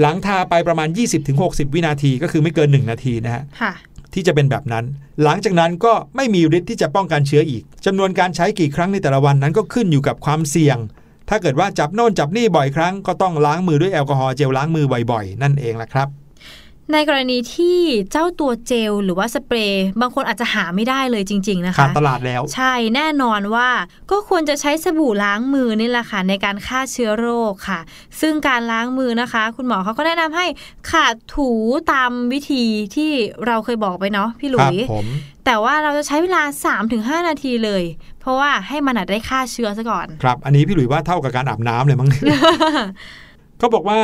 [0.00, 0.88] หลังทาไปประมาณ
[1.30, 3.72] 20-60 วินาทีก็คือไม่เกิน 1 นาทีนะฮะค่ะ
[4.14, 4.84] ที่จะเป็นแบบนั้น
[5.22, 10.78] หลังจากนั้นก็ไม่มีฤทธิ์ที่จะป้องกันเชื้ออีกจำนวนการใช้กี่ครั้งในแต่ละวันนั้นก็ขึ้นอยู่กับความเสี่ยง
[11.28, 16.08] ถ้าเกิดว่าจับโน่นจับนี่บ่อยครั้ง ก็ต้องล้างมือด้วยแอลกอฮอล์เจลล้างมือบ่อยๆ นั่นเองแหละครับ
[16.92, 17.78] ในกรณีที่
[18.10, 23.68] เจ้าตัวเจลหรือว่าสเปรย์บางคนอาจจะหาไม่ได้เลยจริง ๆ นะขาดคะตลาดแล้ว ใช่แน่นอนว่า
[24.10, 27.80] ก็ควรจะใช้สบู่ล้างมือนี่แหละค่ะในการฆ่าเชื้อโรคค่ะ
[28.20, 30.46] ซึ่งการล้างมือนะคะ คุณหมอเขาก็แนะนำให้
[30.90, 31.50] ขาดถู
[31.92, 32.64] ตามวิธี
[32.96, 33.10] ที่
[33.46, 35.06] เราเคยบอกไปเนาะพี่หลุครับยผม
[35.46, 36.42] แต่ว่าเราจะใช้เวลา
[36.86, 37.84] 3-5 นาทีเลย
[38.20, 42.08] เพราะว่าให้มันอาจได้ฆ่าเชื้อซะก่อน ครับ อันนี้พี่หลุยว่าเท่ากับการอาบน้ำเลยมั้ง
[43.58, 43.98] เขาบอกว่า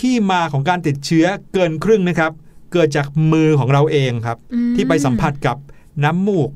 [0.00, 2.32] ที่มาของการติดเชื้อเกินครึ่งนะครับ
[2.72, 5.56] เกิดจากมือของเราเองครับอืมที่ไปสัมผัสกับ
[6.04, 6.50] น้ำมูก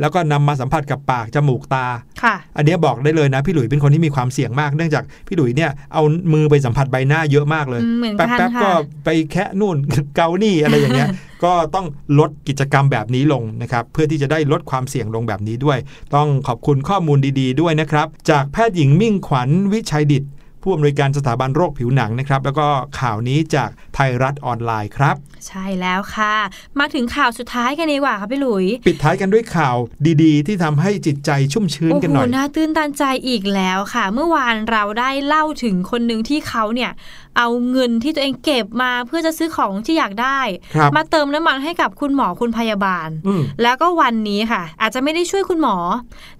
[0.00, 1.86] แล้วก็นำมาสัมผัสกับปากจมูกตา
[2.22, 8.70] ค่ะ อันเนี้ยบอกได้เลยนะ พี่หลุยเป็นคนที่มีความเสี่ยงมากเนื่องจากพี่หลุยเนี่ยเอามือไปสัมผัสใบหน้าเยอะมากเลยอืมเหมือนกันแป๊บๆค่ะก็
[9.04, 9.76] ไปแคะนู่น
[10.16, 11.08] เกานี่อะไรอย่างเงี้ย
[11.44, 11.86] ก็ต้อง
[12.18, 15.78] ลดกิจกรรมแบบนี้ลงนะครับ เพื่อที่จะได้ลดความเสี่ยงลงแบบนี้ด้วย
[16.14, 20.24] ต้องขอบคุณข้อมูลดี ๆ ด้วยนะครับ จากแพทย์หญิงมิ่งขวัญวิชัยดิต
[20.62, 22.66] ผู้อำนวยการสถาบันโรคผิวหนังนะครับ แล้วก็
[23.00, 25.16] ข่าวนี้จากไทยรัฐออนไลน์ครับ
[25.48, 26.34] ใช่แล้วค่ะ
[26.78, 29.76] มาถึงข่าวสุดท้ายกันดีกว่าค่ะพี่หลุย ปิดท้ายกันด้วยข่าว
[30.22, 36.90] ดีๆ ที่ทำให้จิตใจชุ่มชื้นโอ้กันโหหน่อยน่าตื้นตันใจอีกแล้วค่ะ เมื่อวานเราได้เล่าถึงคนหนึ่งที่เขาเนี่ย
[37.38, 40.40] เอาเงินที่ตัวเองเก็บมาเพื่อจะซื้อของที่อยากได้
[40.74, 45.76] ครับมาเติมน้ำมันให้กับคุณหมอคุณพยาบาลอืมแล้วก็วันนี้ค่ะ อาจจะไม่ได้ช่วยคุณหมอ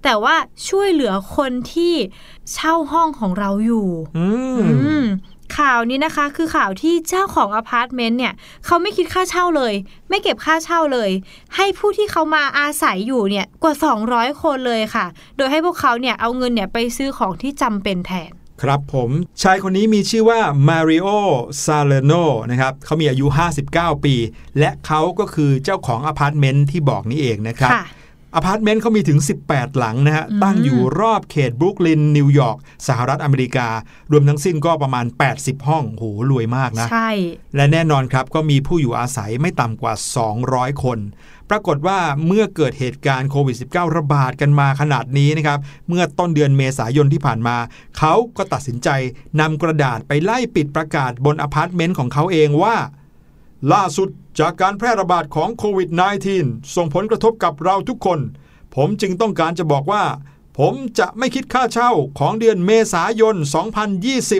[0.03, 0.35] แต่ว่า
[0.69, 1.93] ช่วยเหลือคนที่
[2.53, 3.87] เช่าห้องของเราอยู่
[4.17, 5.05] อืมอืม
[5.57, 8.33] ข่าวนี้นะคะคือข่าวที่เจ้าของอพาร์ตเมนต์เนี่ย
[8.65, 9.73] เขาไม่คิดค่าเช่าเลย
[10.09, 11.11] ไม่เก็บค่าเช่าเลย
[11.55, 13.75] ให้ผู้ที่เขามาอาศัยอยู่เนี่ยกว่า
[14.07, 15.05] 200 คนเลยค่ะ
[15.37, 19.09] โดยให้พวกเขาเนี่ยเอาเงินเนี่ยไปซื้อของที่จำเป็นแทน ครับผม
[19.41, 21.07] ชายคนนี้มีชื่อว่ามาริโอ
[21.63, 22.13] ซาเลโน
[22.51, 23.25] นะครับเขามีอายุ
[23.65, 24.15] 59 ปี
[24.59, 27.83] และเขาก็คือเจ้าของอพาร์ตเมนต์ที่บอกนี้เองนะครับค่ะ
[28.35, 33.67] อพาร์ตเมนต์เขามีถึง 18 หลังนะฮะอืมตั้งอยู่รอบเขตบรุกลิน นิวยอร์ก สหรัฐอเมริกา
[34.11, 35.05] รวมทั้งสิ้นก็ประมาณ
[35.37, 37.11] 80 ห้องโหรวยมากนะ ใช่
[37.55, 39.93] และแน่นอนครับ ก็มีผู้อยู่อาศัยไม่ต่ำกว่า
[40.37, 40.99] 200 คน
[41.49, 47.57] ปรากฏว่าเมื่อเกิดเหตุการณ์โควิด -19 ระบาดกันมาขนาดนี้นะครับ เมื่อต้นเดือนเมษายนที่ผ่านมา
[47.97, 48.89] เขาก็ตัดสินใจ
[49.39, 52.75] นำกระดาษไปไล่ปิดประกาศบนอพาร์ตเมนต์ของเขาเองว่า
[53.73, 55.89] ล่าสุดจากการแพร่ระบาดของโควิด
[56.31, 58.19] -19 ส่งผลกระทบกับเราทุกคน
[58.75, 60.03] ผมจึงต้องการจะบอกว่า
[60.59, 63.35] ผมจะไม่คิดค่าเช่าของเดือนเมษายน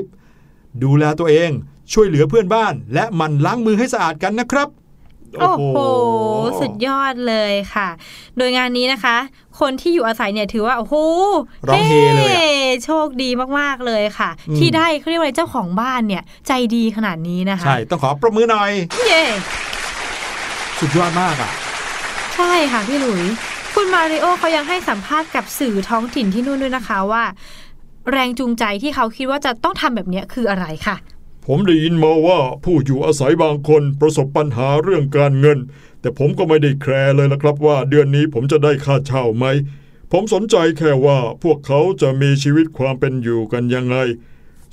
[0.09, 1.51] 2020 ดูแลตัวเอง
[1.93, 4.69] ช่วยเหลือเพื่อนบ้าน และมันล้างมือให้สะอาดกันนะครับ
[5.39, 5.63] โอ้โห
[6.61, 7.89] สุดยอดเลยค่ะ
[8.37, 9.17] โดยงานนี้นะคะ
[9.61, 10.95] คคนที่อยู่อาศัยเนี่ยถือว่าโอ้โห
[11.69, 18.71] ร้องเฮเลยอะโชคดีมากๆเลยค่ะอืมที่ได้เขาเรียกว่าอะไรเจ้าของบ้านเนี่ยใจดีขนาดนี้นะคะ ใช่ ต้องขอปรบมือหน่อย
[19.07, 19.23] เย้
[20.79, 21.49] สุดยอดมากอะ
[22.35, 23.23] ใช่ค่ะพี่หลุย
[23.75, 27.23] คุณมาริโอเขายังให้สัมภาษณ์กับสื่อท้องถิ่นที่นู่นด้วยนะคะว่า
[28.11, 30.95] แรงจูงใจที่เขาคิดว่าจะต้องทำแบบเนี้ยคืออะไรค่ะ
[31.47, 35.59] ผมได้ยินมาว่าผู้อยู่อาศัยบางคนประสบปัญหาเรื่องการเงิน
[36.01, 39.45] แต่ผมก็ไม่ได้แคร์เลยละครับว่าเดือนนี้ผมจะได้ค่าเช่าไหม
[40.11, 43.97] ผมสนใจแค่ว่าพวกเขาจะมีชีวิตความเป็นอยู่กันยังไง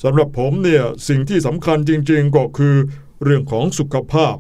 [0.02, 2.76] สำหรับผมเนี่ยสิ่งที่สำคัญจริงๆก็คือ
[3.22, 4.36] เรื่องของสุขภาพ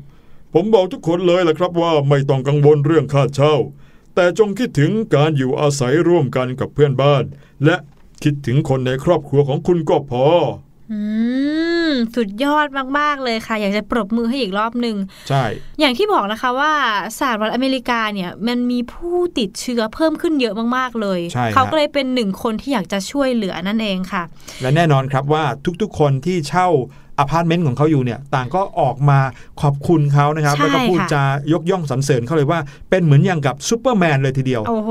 [0.54, 3.54] ผมบอกทุกคนเลยละครับว่าไม่ต้องกังวลเรื่องค่าเช่า
[4.14, 7.24] แต่จงคิดถึงการอยู่อาศัยร่วมกันกับเพื่อนบ้าน
[7.64, 7.76] และ
[8.22, 10.26] คิดถึงคนในครอบครัวของคุณก็พอ
[10.92, 11.00] อื
[11.88, 12.66] มสุดยอด
[12.98, 14.96] มาก ๆ เลยค่ะ อยากจะปรบมือให้อีกรอบหนึ่ง
[15.28, 15.44] ใช่
[15.80, 16.72] อย่างที่บอกนะคะว่า
[17.18, 24.22] สหรัฐอเมริกาเนี่ยมันมีผู้ติดเชื้อเพิ่มขึ้นเยอะมากๆเลยใช่ฮะเขาก็เลยเป็นหนึ่งคนที่อยากจะช่วยเหลือนั่นเองค่ะ
[24.62, 25.44] และแน่นอนครับว่า
[25.82, 26.68] ทุกๆคนที่เช่า
[27.18, 29.18] อพาร์ตเมนต์ของเขาอยู่เนี่ยต่างก็ออกมา
[29.62, 34.90] ขอบคุณเขานะครับใช่ค่ะแล้วก็พูดจายกย่องสรรเสริญเขาเลยว่าเป็นเหมือนอย่างกับซูเปอร์แมนเลยทีเดียว โอ้โห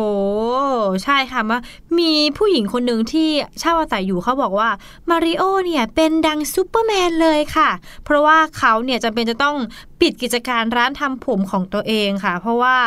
[1.03, 1.57] ใช่ค่ะมา
[1.99, 4.69] มีผู้หญิงคนหนึ่งที่เช่าอาศัยอยู่เขาบอกว่า
[5.09, 7.69] มาริโอเนี่ยเป็นดังซูเปอร์แมนเลยค่ะ
[8.05, 9.55] เพราะว่าเขาเนี่ยจำเป็นจะต้อง
[10.01, 12.77] ปิดกิจการร้านทำผมของตัวเองค่ะ เพราะว่า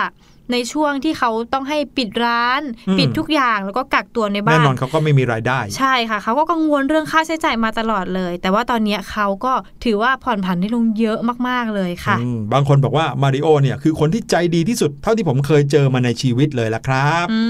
[0.52, 9.52] ในช่วงที่เขาต้องให้ปิดร้านอืมปิดทุกอย่างแล้วก็กักตัวในบ้านแน่นอนเขาก็ไม่มีรายได้ ใช่ค่ะ เขาก็กังวลเรื่องค่าใช้จ่ายมาตลอดเลย แต่ว่าตอนเนี้ยเขาก็
[9.84, 17.40] ถือว่าผ่อนผันได้ลงเยอะมากๆเลยค่ะอืมบางคนบอกว่ามาริโอเนี่ยคือคนที่ใจดีที่สุดเท่าที่ผมเคยเจอมาในชีวิตเลยละครับอื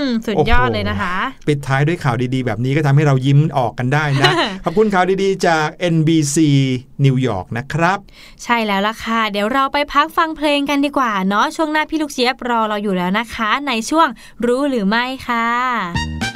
[0.00, 1.14] มสุดยอดเลยนะคะ
[1.48, 4.32] ปิดท้ายด้วยข่าวดีๆ แบบนี้ก็ทำให้เรายิ้มออกกันได้นะ
[4.64, 6.36] ขอบคุณข่าวดีๆ จาก NBC
[7.04, 7.98] นิวยอร์กนะครับ
[8.44, 14.08] ใช่แล้วล่ะค่ะ เดี๋ยวเราไปพักฟังเพลงกันดีกว่าเนาะช่วงหน้าพี่ลูกเจี๊ยบรอเราอยู่แล้วนะคะ ในช่วง
[14.46, 16.35] รู้หรือไม่ค่ะ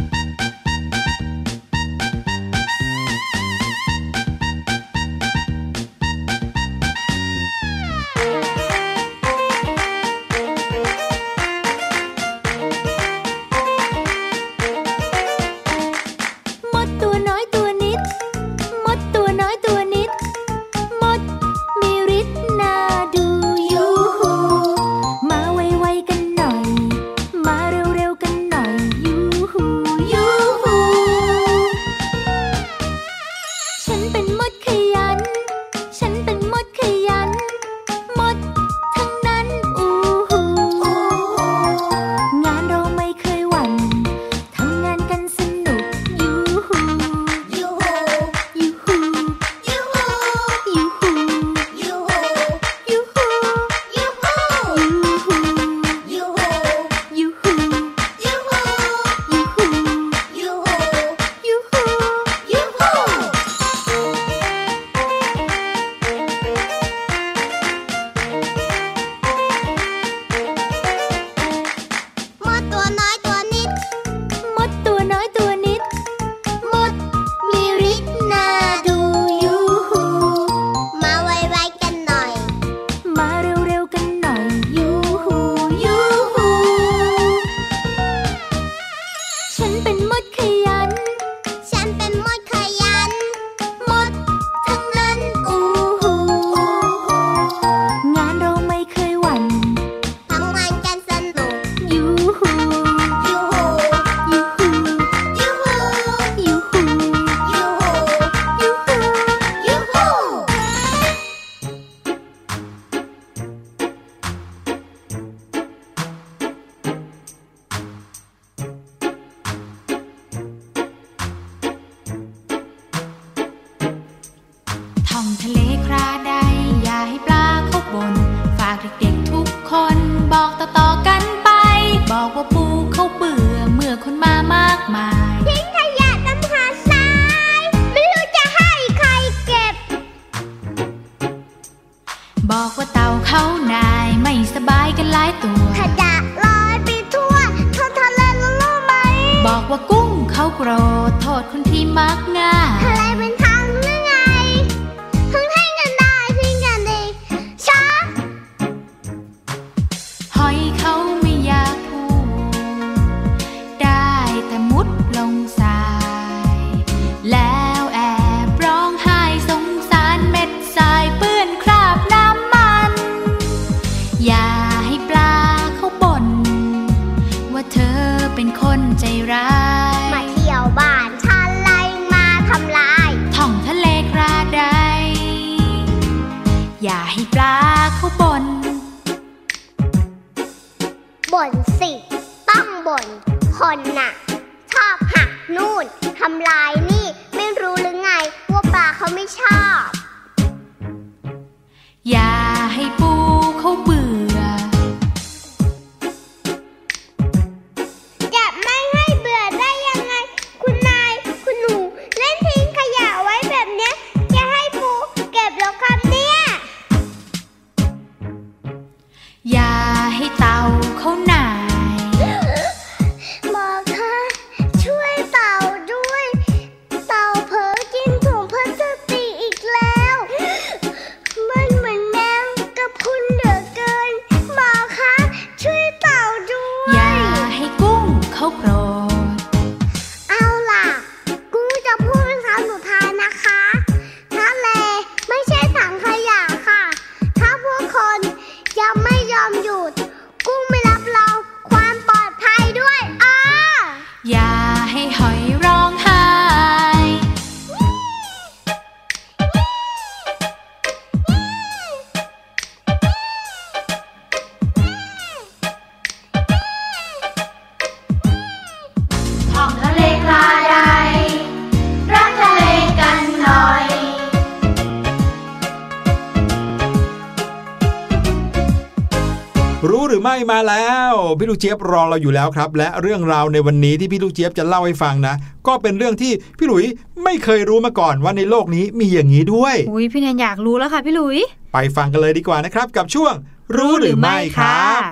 [281.39, 285.35] พี่ลูกเจี๊ยบรอเราอยู่แล้วครับ และเรื่องราวในวันนี้ที่พี่ลูกเจี๊ยบจะเล่าให้ฟังนะ
[285.67, 286.85] ก็เป็นเรื่องที่พี่หลุย
[287.25, 291.39] ไม่เคยรู้มาก่อนว่าในโลกนี้มีอย่างนี้ด้วยอุ้ยพี่แนนอยากรู้แล้วค่ะพี่หลุย
[291.73, 293.35] ไปฟังกันเลยดีกว่านะครับ กับช่วง
[293.77, 295.03] รู้หรือไม่ครับ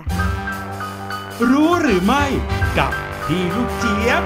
[1.51, 2.25] รู้หรือไม่
[2.79, 2.93] กับ
[3.27, 4.23] พี่ลูกเจี๊ยบ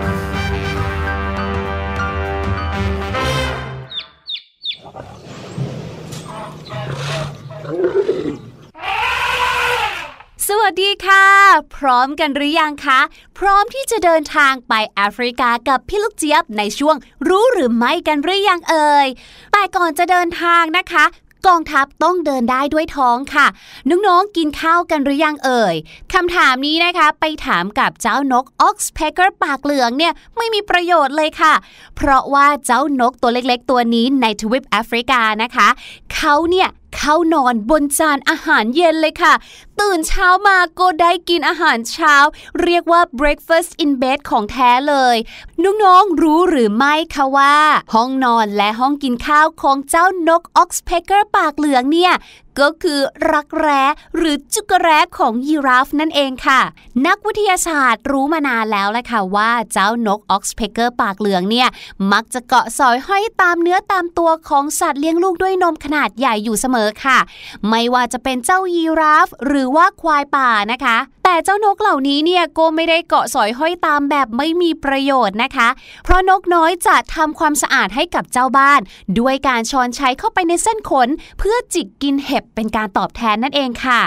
[10.63, 11.27] วัสดีค่ะ
[11.77, 13.01] พร้อมกันหรือยังคะ
[13.39, 16.97] พร้อมที่จะเดินทางไปแอฟริกากับพี่ลูกเจี๊ยบในช่วง
[17.29, 19.07] รู้หรือไม่กันหรือยังเอ่ย
[19.53, 21.05] แต่ก่อนจะเดินทางนะคะ
[21.47, 23.47] กองทัพต้องเดินได้ด้วยท้องค่ะ
[23.89, 25.75] น้องๆ กินข้าวกันหรือยังเอ่ย
[26.13, 31.55] คำถามนี้นะคะ ไปถามกับเจ้านกอ Ox p e c k e r ปากเหลืองเนี่ยไม่มีประโยชน์เลยค่ะ
[31.97, 35.69] เพราะว่าเจ้านกตัวเล็กๆ ตัวนี้ในทวีปแอฟริกานะคะ
[36.15, 39.35] เขาเนี่ยเข้านอนบนจานอาหารเย็นเลยค่ะ
[39.81, 42.15] ตื่นเช้ามาก็ได้กินอาหารเช้า
[42.63, 45.17] เรียกว่า breakfast in bed ของแท้เลย
[45.65, 47.57] น้องๆรู้หรือไม่คะว่า
[47.95, 52.13] ห้องนอนและห้องกินข้าวของเจ้านก oxpecker ปากเหลืองเนี่ย
[52.61, 53.01] ก็คือ
[53.33, 53.83] รักแร้
[54.17, 56.61] หรือจุกแร้ของยีราฟนั่นเองค่ะ
[57.07, 61.69] นักวิทยาศาสตร์รู้มานานแล้วแหละค่ะว่าเจ้านก oxpecker ปากเหลืองเนี่ย
[62.13, 67.19] มักจะเกาะสอยห้อยตามเนื้อตามตัวของสัตว์เลี้ยงลูกด้วยนมขนาดใหญ่อยู่เสมอค่ะ
[67.69, 75.69] ไม่ว่าจะเป็นเจ้ายีราฟ หรือว่าควายป่านะคะ แต่เจ้านกเหล่านี้เนี่ยก็ไม่ได้เกาะสอยห้อยตามแบบไม่มีประโยชน์นะคะ
[76.05, 78.81] เพราะนกน้อยจะทำความสะอาดให้กับเจ้าบ้าน
[79.19, 81.09] ด้วยการช้อนใช้เข้าไปในเส้นขน
[81.39, 84.03] เพื่อจิกกินเห็บเป็นการตอบแทนนั่นเองค่ะ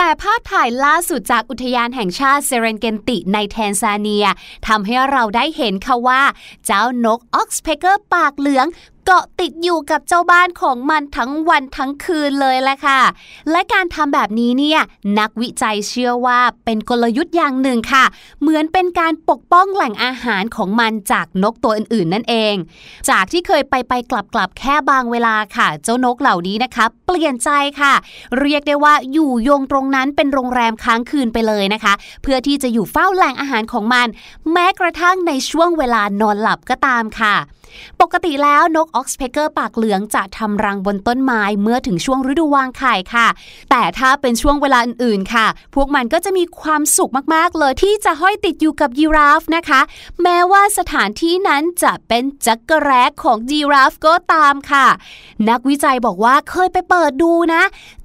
[0.00, 4.26] แต่ภาพถ่ายล่าสุดจากอุทยานแห่งชาติเซเรนเกนติในแทนซาเนีย
[4.66, 6.22] ทำให้เราได้เห็นค่ะว่า
[6.66, 8.66] เจ้านกออกสเพเกอร์ปากเหลือง
[9.10, 13.00] เกาะติดอยู่กับเจ้าบ้านของมันทั้งวันทั้งคืนเลยแหละค่ะ
[13.50, 14.80] และการทำแบบนี้เนี่ย
[15.18, 18.04] นักวิจัยเชื่อว่าเป็นกลยุทธ์อย่างหนึ่งค่ะ
[18.40, 22.54] เหมือนเป็นการปกป้องแหล่งอาหารของมันจากนกตัวอื่นๆ นั่นเอง
[23.08, 27.50] จากที่เคยไปไปกลับกลับแค่บางเวลาค่ะ เจ้านกเหล่านี้นะคะ เปลี่ยนใจ
[27.80, 27.94] ค่ะ
[28.40, 34.06] เรียกได้ว่าอยู่ยงตรงนั้นเป็นโรงแรมค้างคืนไปเลยนะคะ เพื่อที่จะอยู่เฝ้าแหล่งอาหารของมัน
[34.52, 37.36] แม้กระทั่งในช่วงเวลานอนหลับก็ตามค่ะ
[38.00, 43.28] ปกติแล้วนกออกสเพเกอร์ปากเหลืองจะทำรังบนต้นไม้เมื่อถึงช่วงฤดูวางไข่ค่ะ
[43.70, 49.80] แต่ถ้าเป็นช่วงเวลาอื่นๆค่ะ พวกมันก็จะมีความสุขมากๆ เลยที่จะห้อยติดอยู่กับยีราฟนะคะ
[50.22, 54.86] แม้ว่าสถานที่นั้นจะเป็นจักรแร้ของยีราฟก็ตามค่ะ
[55.48, 57.62] นักวิจัยบอกว่าเคยไปเปิดดูนะ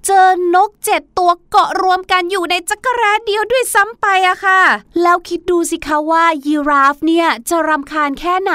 [0.07, 4.61] เจอนกเจ็ดตัวเกาะรวมกันอยู่ในรักแร้เดียวด้วยซ้ำไปอะค่ะ
[5.01, 8.53] แล้วคิดดูสิคะว่ายีราฟเนี่ยจะรำคาญแค่ไหน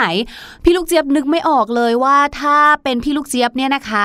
[0.64, 4.04] พี่ลูกเจี๊ยบนึกไม่ออกเลยว่าถ้าเป็นพี่ลูกเจี๊ยบเนี่ยนะคะ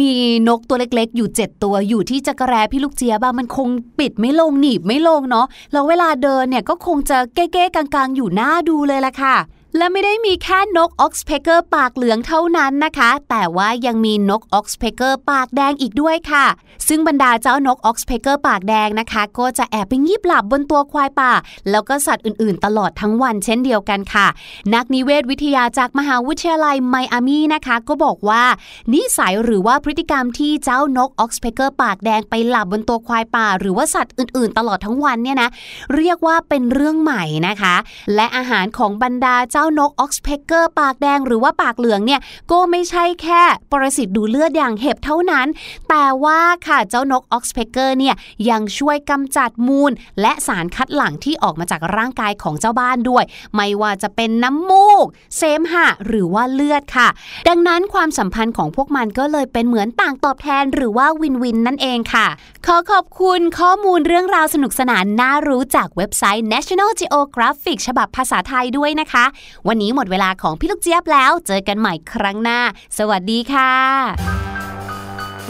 [0.00, 0.12] มี
[0.48, 3.68] นกตัวเล็กๆ อยู่ 7 ตัวอยู่ที่รักแร้พี่ลูกเจี๊ยบมันคง
[3.98, 9.36] ปิดไม่ลงหนีบไม่ลงเนาะแล้วเวลาเดินเนี่ยก็คงจะเก้ๆกลางๆ อยู่หน้าดูเลยละค่ะ
[9.76, 16.46] และไม่ได้มีแค่นก oxpecker ปากเหลืองเท่านั้นนะคะ แต่ว่ายังมีนก oxpecker ปากแดงอีกด้วยค่ะ
[16.88, 21.32] ซึ่งบรรดาเจ้านก oxpecker ปากแดงนะคะ ก็จะแอบไปงีบหลับบนตัวควายป่า
[21.70, 24.26] แล้วก็สัตว์อื่นๆ ตลอดทั้งวันเช่นเดียวกันค่ะ
[24.74, 28.44] นักนิเวศวิทยาจากมหาวิทยาลัยไมอามีนะคะ ก็บอกว่า
[28.92, 35.48] นิสัยหรือว่าพฤติกรรมที่เจ้านก oxpecker ปากแดงไปหลับบนตัวควายป่า หรือว่าสัตว์อื่น ๆ ตลอดทั้งวันเนี่ยนะ
[35.94, 37.74] เรียกว่าเป็นเรื่องใหม่นะคะ
[38.14, 42.20] และอาหารของบรรดาเจ้าจ้านก oxpecker ปากแดงหรือว่าปากเหลืองเนี่ย
[42.52, 43.42] ก็ไม่ใช่แค่
[43.72, 45.46] ปรสิตดูเลือดอย่างเห็บเท่านั้น
[45.88, 48.14] แต่ว่าค่ะเจ้านกออกสเพกเกอร์เนี่ย
[48.50, 55.06] ยังช่วยกำจัดมูล และสารคัดหลั่งที่ออกมาจากร่างกายของเจ้าบ้านด้วย ไม่ว่าจะเป็นน้ำมูก
[55.36, 57.08] เสมหะหรือว่าเลือดค่ะ
[57.48, 62.26] ดังนั้นความสัมพันธ์ของพวกมันก็เลยเป็นเหมือนต่างตอบแทน หรือว่าวินวินนั่นเองค่ะ
[62.66, 69.24] ขอขอบคุณข้อมูลเรื่องราวสนุกสนานน่ารู้จากเว็บไซต์ National Geographic ฉบับภาษาไทยด้วยนะคะ
[69.68, 72.60] วันนี้หมดเวลาของพี่ลูกเจี๊ยบแล้ว เจอกันใหม่ครั้งหน้า
[72.98, 73.72] สวัสดีค่ะ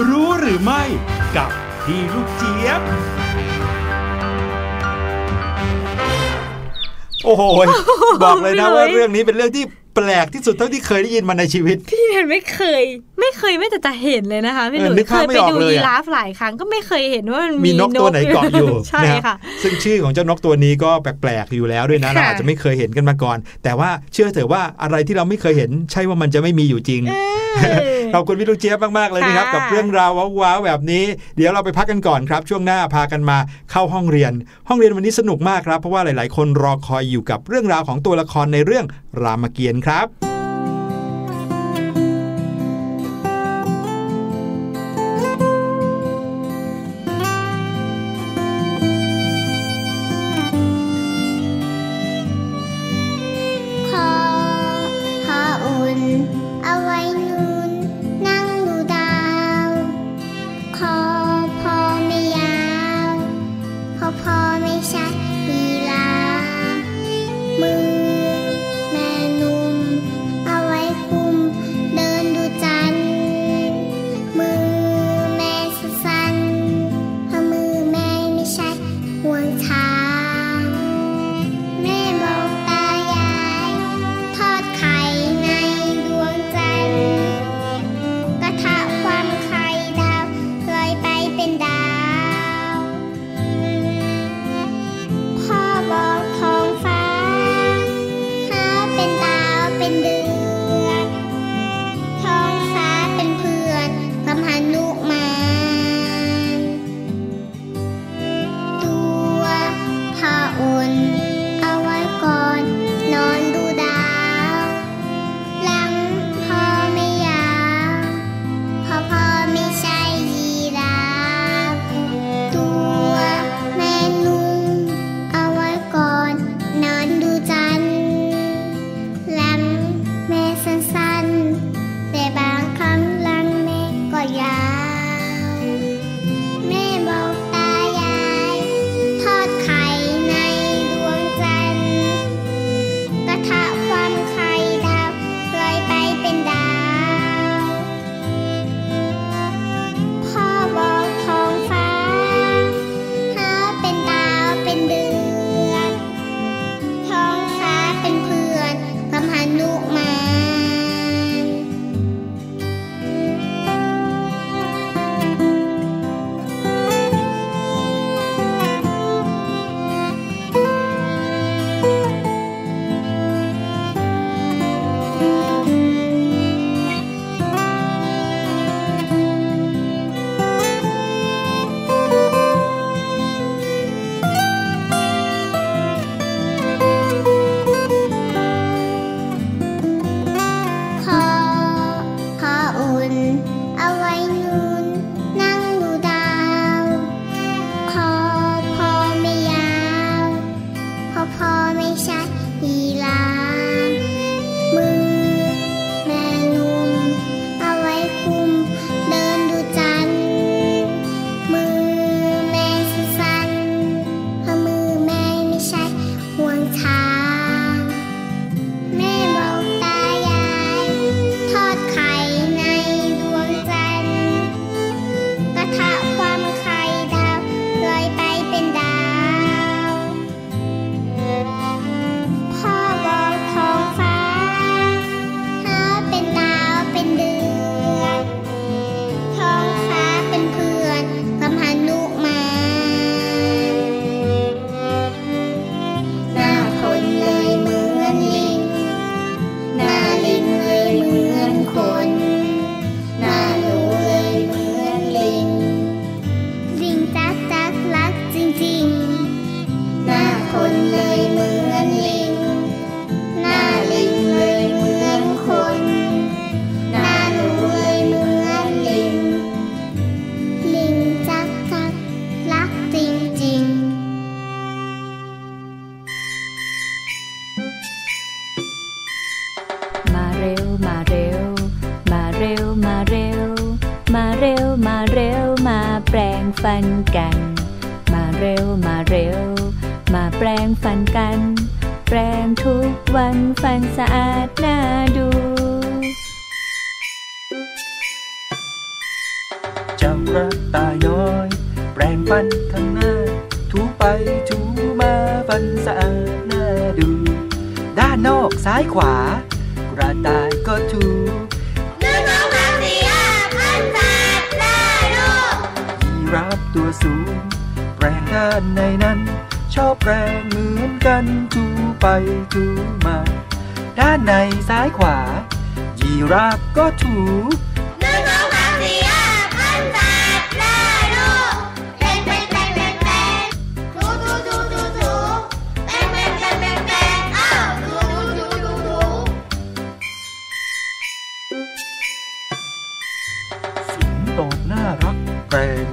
[0.08, 0.82] รู้หรือไม่
[1.36, 1.50] กับ
[1.84, 2.80] พี่ลูกเจี๊ยบ
[7.24, 7.42] โอ้โห
[8.24, 9.64] บอกเลยนะไม่เลยว่าเรื่องนี้เป็นเรื่องที่
[9.94, 12.82] แปลกที่สุดเท่าที่เคยได้ยินมาในชีวิต พี่เห็นไม่เคย
[13.20, 27.02] ไม่เคยไม่แต่จะเห็นเลยนะคะพี่หเอลุอยนึกเคภาพยไม่ไปออกดูเลยยีอะราฟหลายครั้งก็ไม่เคยเห็นว่ามันมีนกตัวไหนเกาะอยู่ใช่นะค่ะซึ่งชื่อของเจ้านกตัวนี้ก็แปลกๆอยู่แล้วด้วยนะค่ะเราอาจจะไม่เคยเห็นกันมาก่อน แต่ว่าเชื่อเถอะว่าอะไรที่เราไม่เคยเห็น ใช่ว่ามันจะไม่มีอยู่จริง
[28.14, 31.04] ขอบคุณพี่ลูกเจี๊ยบมากๆเลยนะครับค่ะกับเรื่องราวว้าวๆแบบนี้
[31.36, 33.38] เดี๋ยวเราไปพักกันก่อนครับ ช่วงหน้าพากันมา
[33.70, 34.32] เข้าห้องเรียน
[34.68, 38.86] ห้องเรียนวันนี้สนุกมากครับ เพราะว่าหลาย ๆ คนรอคอยอยู่กับเรื่องราวของตัวละครในเรื่อง
[39.22, 40.29] รามเกียรติ์ครับ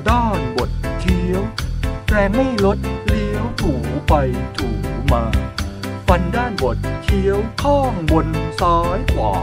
[0.09, 1.41] ด้านบดเคี้ยว
[2.05, 3.73] แปรงไม่ลดเลี้ยวถู
[4.07, 4.13] ไป
[4.57, 4.67] ถู
[5.11, 5.23] มา
[6.07, 8.27] ฟันด้านบดเคี้ยวข้องบน
[8.59, 9.35] ซ้ายขวา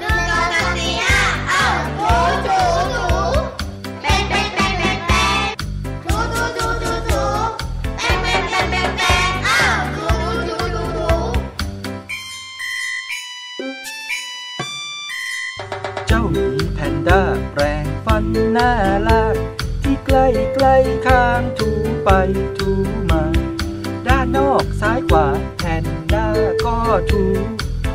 [0.00, 1.20] หนึ่งสองสามสี่ห้า
[1.50, 1.64] อ้า
[1.98, 2.14] ถู
[2.46, 2.60] ถู
[2.94, 3.06] ถู
[4.00, 5.48] แปรงแปรงแปรงแปรงแปรง
[6.04, 7.22] ถูถูถูถูถู
[7.98, 9.60] แปรงแปรงแปรงแปรงแปรงอ้า
[9.96, 10.06] ถู
[10.48, 11.10] ถูถู
[16.06, 17.22] เจ้าหมีแพนด้า
[17.52, 18.70] แปรงฟันหน้า
[19.08, 19.36] ลาก
[20.08, 21.70] ใกล้ใกล้ข้างถู
[22.04, 22.10] ไป
[22.58, 22.70] ถู
[23.10, 23.22] มา
[24.06, 25.26] ด้านนอกซ้ายขวา
[25.58, 26.26] แพนด้า
[26.64, 26.76] ก็
[27.10, 27.24] ถู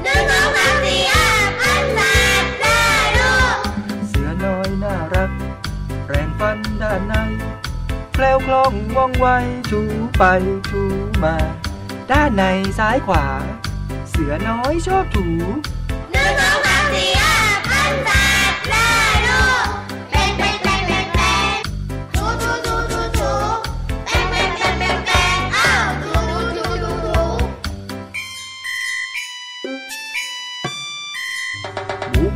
[0.06, 1.30] นึ่งสองสามสี่ห้า
[1.62, 2.02] พันแป
[2.44, 2.82] ดได้
[3.20, 3.58] ลูก
[4.08, 5.32] เสือน้อยน่ารัก
[6.08, 7.16] แรงฟันด้านใน
[8.14, 9.28] แคล้วคล่องว่องไว
[9.72, 9.82] ถู
[10.18, 10.24] ไป
[10.70, 10.84] ถู
[11.24, 11.36] มา
[12.12, 12.44] ด้านใน
[12.80, 13.26] ซ้ายขวา
[14.10, 15.28] เสือน้อยชอบถู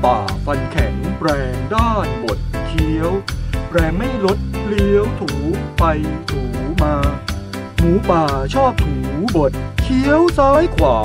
[0.07, 3.11] ป่าฟันแข็งแปรงด้านบดเคี้ยว
[3.69, 5.31] แปรงไม่ลดเลี้ยวถู
[5.77, 5.83] ไป
[6.29, 6.41] ถู
[6.81, 6.95] มา
[7.77, 8.95] หมูป่าชอบถู
[9.35, 9.51] บด
[9.81, 10.97] เคี้ยวซ้ายขวา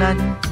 [0.00, 0.51] หนึ่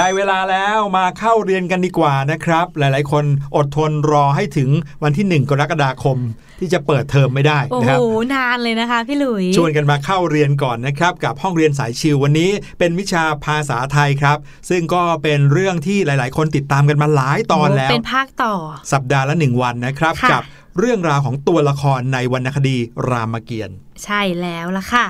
[0.00, 3.24] ด้เวลาแล้วมาเข้าเรียนกันดีกว่านะครับ หลายๆ คน
[3.56, 4.68] อดทนรอให้ถึง
[5.02, 6.18] วันที่ 1 กรกฎาคม
[6.60, 8.00] ที่จะเปิดเทอมไม่ได้โอ้นะโหครับ
[8.34, 14.38] นานเลยนะคะพี่หลุยชวนกันมาเข้าเรียนก่อนนะครับ กับห้องเรียนสายชิววันนี้ เป็นวิชาภาษาไทยครับ
[14.70, 18.54] ซึ่งก็เป็นเรื่องที่หลาย ๆ คนติดตามกันมาหลายตอนแล้วเป็นภาคต่อ
[18.92, 20.42] สัปดาห์ละหนึ่งวันนะครับค่ะกับ
[20.78, 22.76] เรื่องราวของตัวละครในวรรณคดี
[23.10, 25.06] รามเกียรติ์ใช่แล้วล่ะค่ะ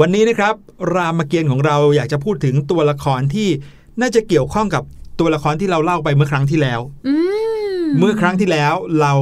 [0.00, 0.54] วันนี้นะครับ
[0.94, 3.48] รามเกียรติ์ของเราอยากจะพูดถึงตัวละครที่
[4.00, 4.82] น่าจะเกี่ยวข้องกับ
[5.20, 7.14] ตัวละครที่เราเล่าไปเมื่อครั้งที่แล้วอื
[7.80, 9.12] มเมื่อครั้งที่แล้วเรา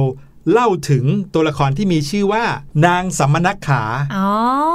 [0.51, 2.43] เล่าถึงตัวละครที่มีชื่อว่า
[2.85, 3.83] นางสัมมนักขา
[4.15, 4.27] อ๋อ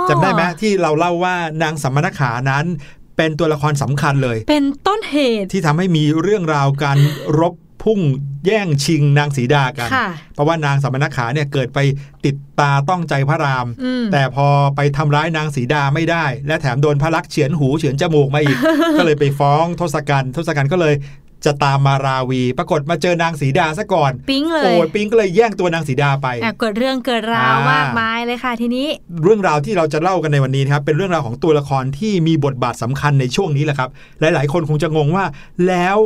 [0.09, 2.65] จำได้ไหมที่เราเล่าว่านางสัมมนักขานั้น
[3.17, 6.99] เป็นตัวละครสำคัญเลย เป็นต้นเหตุที่ทำให้มีเรื่องราวการ
[7.39, 7.55] รบ
[7.85, 8.01] พุ่ง
[8.47, 11.79] แย่งชิงนางสีดากันค่ะเพราะว่านางสัมมนักขาเนี่ยเกิดไป
[12.25, 18.59] ติดตาต้องใจพระรามอืมแต่พอไปทำร้ายนางสีดาไม่ได้ และแถมโดนพระลักษมณ์เฉือนหูเฉือนจมูกมาอีก
[18.99, 20.95] ก็เลยไปฟ้องทศกัณฐ์ทศกัณฐ์ก็เลย
[21.47, 28.87] จะตามมาราวี ปรากฏมาเจอนางสีดาซะก่อน ปิ๊งเลย โอ้ยปิงก็เลยแย่งตัวนางสีดาไปอะเกิดเรื่องเกิดราวอ่ามมากมายเลยค่ะทีนี้
[29.25, 35.25] เรื่องราวที่เราจะเล่ากันในวันนี้นะครับ เป็นเรื่องราวของตัวละครที่มีบทบาทสำคัญในช่วงนี้แหละครับ หลาย ๆ คนคงจะงงว่า
[35.69, 35.97] แล้ว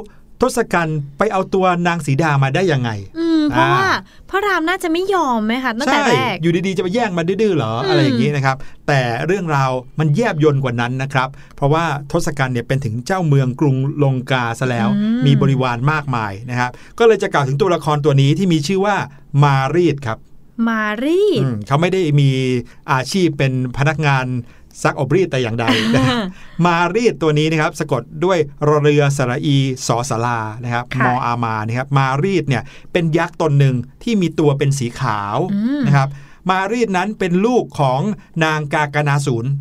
[0.43, 3.89] ทศกัณฐ์ไปเอาตัวนางสีดามาได้ยังไง อืมเพราะอ่าว่า
[4.31, 8.57] พระรามน่าจะไม่ยอมไหมคะตั้งแต่ใช่แรกอยู่ดีๆจะไปแย่งมาดื้อๆเหรออืมอะไรอย่างนี้นะครับ
[8.89, 14.89] แต่เรื่องราวมันแยบยนกว่านั้นนะครับ เพราะว่าทศกัณฐ์เนี่ยเป็นถึงเจ้าเมืองกรุงลงกาซะแล้ว
[15.27, 18.97] มีบริวารมากมายนะครับ ก็เลยจะกล่าวถึงตัวละครตัวนี้ที่มีชื่อว่า
[19.43, 20.19] มารีดครับ
[20.69, 22.31] มารีดอืมเขาไม่ได้มี
[22.93, 24.25] อาชีพเป็นพนักงาน
[24.83, 26.17] ซักอบรีดแต่อย่างใดนะครับ
[26.67, 29.57] มารีดตัวนี้นะครับสะกดด้วยรอเรือสระอี
[29.87, 32.63] สอสารานะครับค่ะมออามานะครับมารีดเนี่ย
[32.93, 36.09] เป็นยักษ์ตนหนึ่งที่มีตัวเป็นสีขาวอืมนะครับ
[36.51, 38.01] มารีดนั้นเป็นลูกของ
[38.45, 39.53] นางกากนาศูนย์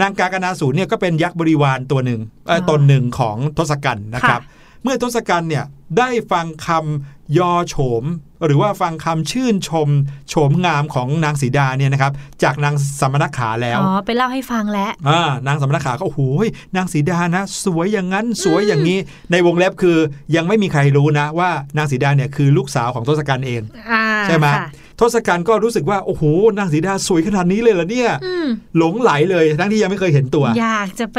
[0.00, 4.42] นางกากนาศูนย์เนี่ยก็เป็นยักษ์บริวารตัวหนึ่งเอ่อตนหนึ่งของทศกัณฐ์นะครับ
[4.82, 5.64] เมื่อทศกัณฐ์เนี่ย
[5.98, 8.04] ได้ฟังคำยอโฉม
[8.46, 9.88] หรือว่าฟังคำชื่นชม
[10.28, 12.12] โฉมงามของนางสีดาเนี่ยนะครับ
[12.42, 18.98] จากนางสมณขาแล้วอ๋อไปเล่าให้ฟังแล้วอ่านางสมณขาก็โอ้โหยนางสีดานะ สวยอย่างนั้นสวยอย่างนี้
[19.32, 19.98] ในวงเล็บคือ
[20.36, 24.68] ยังไม่มีใครรู้นะว่านางสีดาเนี่ยคือลูกสาวของทศกัณฐ์เองอ่าใช่ไหมค่ะ
[25.00, 26.22] ทศกัณฐ์ก็รู้สึกว่าโอ้โห
[26.58, 31.18] นางสีดาสวยขนาดนี้เลยเหรอเนี่ยอืมหลงไหลเลยทั้งที่ยังไม่เคยเห็นตัว อยากจะไป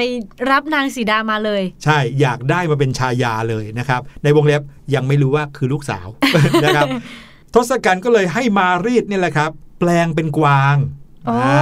[0.51, 4.61] รับนางสีดามาเลย ใช่อยากได้มาเป็นชายาเลยนะครับในวงเล็บ
[4.95, 6.07] ยังไม่รู้ว่าคือลูกสาว
[6.65, 6.87] นะครับ
[7.55, 10.75] ทศกัณฐ์ก็เลยให้มารีดเนี่ยแหละครับ แปลงเป็นกวาง
[11.25, 11.55] โอ้อ่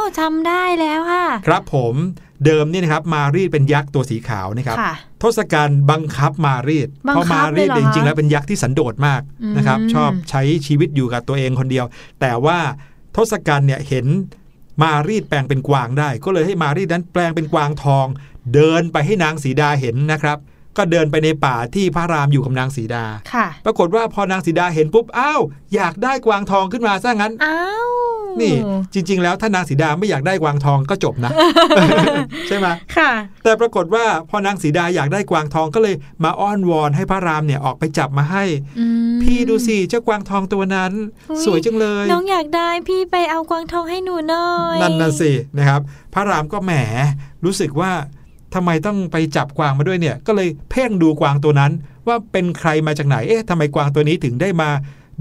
[0.00, 1.94] าจำได้แล้วค่ะ ครับผม
[2.44, 11.84] เดิมเนี่ยนะครับมารีศเป็นยักษ์ตัวสีขาวนะครับค่ะทศกัณฐ์บังคับมารีศบังคับเพราะมารีศเลยเหรอจริงๆ แล้วเป็นยักษ์ที่สันโดษมากอืมนะครับ ชอบใช้ชีวิตอยู่กับตัวเองคนเดียว
[12.20, 12.58] แต่ว่า
[13.16, 14.06] ทศกัณฐ์เนี่ยเห็น
[14.82, 18.06] มารีศแปลงเป็นกวางได้ ก็เลยให้มารีศนั้นแปลงเป็นกวางทอง
[18.54, 20.38] เดินไปให้นางสีดาเห็นนะครับ
[20.76, 25.40] ก็เดินไปในป่าที่พระรามอยู่กับนางสีดา ค่ะ ปรากฏว่าพอนางสีดาเห็นปุ๊บ อ้าว
[25.74, 27.90] อยากได้กวางทองขึ้นมาซะงั้น อ้าว
[28.40, 28.54] นี่
[28.94, 31.32] จริง ๆ แล้วถ้านางสีดาไม่อยากได้กวางทองก็จบนะ
[32.48, 32.66] ใช่ไหม
[32.96, 33.10] ค่ะ
[33.42, 35.94] แต่ปรากฏว่าพอนางสีดาอยากได้กวางทองก็เลย
[36.24, 38.44] มาอ้อนวอนให้พระรามเนี่ยออกไปจับมาให้
[38.78, 40.92] อืมพี่ดูสิเจ้ากวางทองตัวนั้น
[41.30, 45.80] อุ๊ยสวยจังเลย น้องอยากได้พี่ไปเอากวางทองให้หนูหน่อย นั่นน่ะสินะครับ
[46.14, 46.72] พระรามก็แหม
[47.44, 47.92] รู้สึกว่า
[48.54, 51.72] ทำไมต้องไปจับกวางมาด้วยเนี่ย ก็เลยเพ่งดูกวางตัวนั้น
[52.06, 54.70] ว่าเป็นใครมาจากไหน เอ๊ะทำไมกวางตัวนี้ถึงได้มา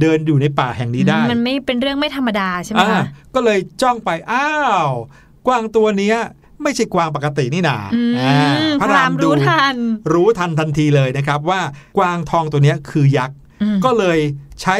[0.01, 3.05] เดินอยู่ในป่าแห่งนี้ได้ มันไม่เป็นเรื่องไม่ธรรมดาใช่ไหมอ่าคะ
[3.35, 4.49] ก็เลยจ้องไป อ้า
[4.85, 4.89] ว
[5.47, 6.17] กวางตัวเนี้ย
[6.63, 8.35] ไม่ใช่กวางปกตินี่นาอืมอ่า
[8.81, 9.75] พระรามรู้ทัน
[10.13, 11.61] รู้ทันทันทีเลยนะครับว่า
[11.97, 14.19] กวางทองตัวเนี้ยคือยักษ์อืมก็เลย
[14.61, 14.75] ใช้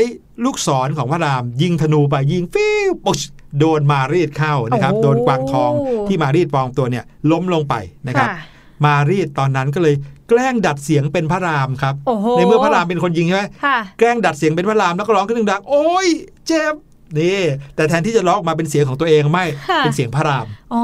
[0.46, 3.22] ลูกศรของพระรามยิงธนูไปยิงฟิวปุ๊ช
[3.60, 5.72] โดนมารีดเข้านะครับโอ้โดนกวางทอง
[6.08, 7.76] ที่มารีดปลอมตัวเนี่ยล้มลงไป
[8.08, 8.38] นะครับค่ะ
[8.86, 9.96] มารีดตอนนั้นก็เลย
[10.30, 16.08] แกล้งดัดเสียงเป็นพระรามครับโอ้โหในเมื่อพระรามเป็นคนยิงใช่ไหมค่ะแกล้งดัดเสียงเป็นพระรามแล้วก็ร้องขึ้นดังๆโอ๊ย
[16.48, 16.74] เจ็บ
[17.20, 17.40] นี่
[17.76, 20.84] แต่แทนที่จะร้องออกมาเป็นเสียงของตัวเองไม่ค่ะเป็นเสียงพระรามอ๋อ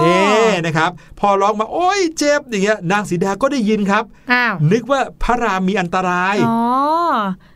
[0.00, 0.90] นี่นะครับ
[1.20, 6.58] พอร้องมาโอ๊ยเจ็บอย่างเงี้ยนางสีดาก็ได้ยินครับอ้าวนึกว่าพระรามมีอันตรายอ๋อ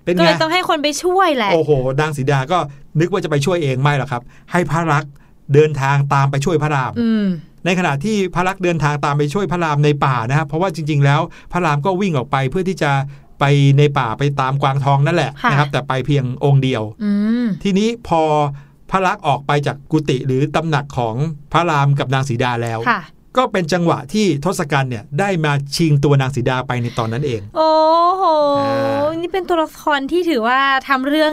[0.05, 2.59] เป็นไงก็เลยต้องให้คนไปช่วยแหละโอ้โหนางสีดาก็
[3.01, 5.13] นึกว่าจะไปช่วยเองไม่หรอกครับ ให้พระรักษ์
[5.55, 7.27] เดินทางตามไปช่วยพระรามอืม
[7.67, 11.21] ในขณะที่พระลักษณ์เดินทางตามไปช่วยพระรามในป่านะครับเพราะว่าจริง ๆ แล้ว
[11.53, 12.91] พระรามก็วิ่งออกไปเพื่อที่จะ
[13.41, 13.45] ไป
[13.79, 17.11] ในป่าไปตามกวางทองนั่นแหละค่ะนะครับ แต่ไปเพียงองค์เดียวอื
[17.45, 18.23] มทีนี้พอ
[18.91, 21.15] พระลักษณ์ออกไปจากกุฏิหรือตำหนักของ
[21.53, 23.01] พระรามกับนางสีดาแล้วค่ะ
[23.37, 27.73] ก็เป็นจังหวะที่ทศกัณฐ์เนี่ยได้มาชิงตัวนางสีดาไปในตอนนั้นเอง โอ้
[28.17, 28.25] โห
[28.59, 30.59] อ่านี่เป็นตัวละครที่ถือว่า
[30.89, 31.33] ทำเรื่อง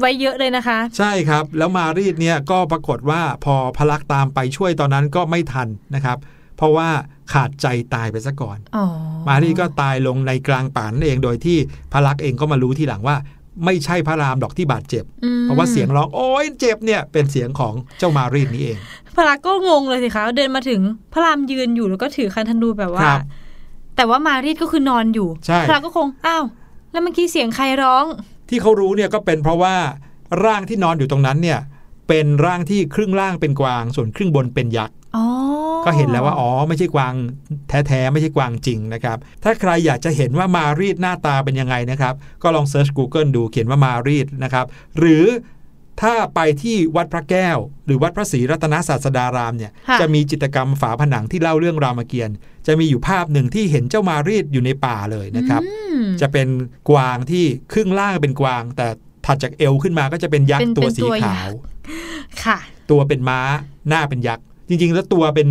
[0.00, 6.18] ไว้เยอะเลยนะคะ ใช่ครับ แล้วมารีดเนี่ยก็ปรากฏว่าพอพระลักษณ์ตามไปช่วยตอนนั้นก็ไม่ทันนะครับ
[6.62, 6.90] เพราะว่า
[7.32, 8.84] ขาดใจตายไปซะก่อนอ๋อ
[9.28, 11.58] มารีก็ตายลงในกลางป่านั่นเองโดยที่
[11.92, 13.16] พระลักษณ์เองก็มารู้ทีหลังว่า
[13.64, 18.78] ไม่ใช่พระรามดอกที่บาดเจ็บอืมเพราะว่าเสียงร้องโอ๊ยเจ็บเนี่ยเป็นเสียงของเจ้ามารีดนี้เอง
[19.16, 20.80] พระลักษณ์ก็งงเลยสิคะเดินมาถึง
[21.12, 23.20] พระรามยืนอยู่แล้วก็ถือคันธนูแบบว่าครับ
[23.96, 26.44] แต่ว่ามารีศก็คือนอนอยู่ใช่พระลักษณ์ก็คงอ้าว
[26.90, 28.04] แล้วเมื่อกี้เสียงใครร้อง
[28.48, 29.74] ที่เขารู้เนี่ยก็เป็นเพราะว่า
[30.44, 31.58] ร่างที่นอนอยู่ตรงนั้นเนี่ย
[32.08, 35.01] เป็นร่างที่ครึ่งล่างเป็นกวาง ส่วนครึ่งบนเป็นยักษ์อ๋อ
[35.84, 37.14] ก็เห็นแล้วว่าอ๋อไม่ใช่กวาง
[37.68, 44.66] แท้ๆไม่ใช่กวางจริงนะครับ ถ้าใครอยากจะเห็นว่ามารีศหน้าตาเป็นยังไงนะครับ ก็ลองเซิร์ช Google ดูเขียนว่ามารีศนะครับ
[44.98, 45.24] หรือ
[46.02, 52.36] ถ้าไปที่วัดพระแก้ว หรือวัดพระศรีรัตนศาสดารามเนี่ยค่ะจะมีจิตรกรรมฝาผนังที่เล่าเรื่องรามเกียรติ์
[52.66, 56.48] จะมีอยู่ภาพหนึ่งที่เห็นเจ้ามารีดอยู่ในป่าเลยนะครับอืมจะเป็น
[56.90, 58.86] กวางที่ครึ่งล่างเป็นกวาง แต่
[59.26, 61.58] ถัดจากเอวขึ้นมาก็จะเป็นยักเป็ษ์นตัวเป็นสีตัวยัขากวษ์
[62.44, 62.58] ค่ะ
[62.90, 63.40] ตัวเป็นม้า
[63.88, 65.48] หน้าเป็นยักษ์ จริง ๆ แล้วตัวเป็น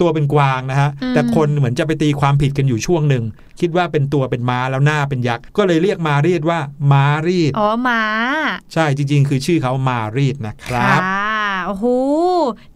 [0.00, 3.24] ตัวเป็นกวางนะฮะอืมแต่คนเหมือนจะไปตีความผิดกันอยู่ช่วงหนึ่ง
[3.60, 6.58] คิดว่าเป็นตัวเป็นม้าแล้วหน้าเป็นยักษ์ ก็เลยเรียกมารีดว่า
[6.92, 8.02] ม้ารีด อ๋อม้า
[8.72, 11.86] ใช่จริง ๆ คือชื่อเขามารีดนะครับค่ะโอ้โห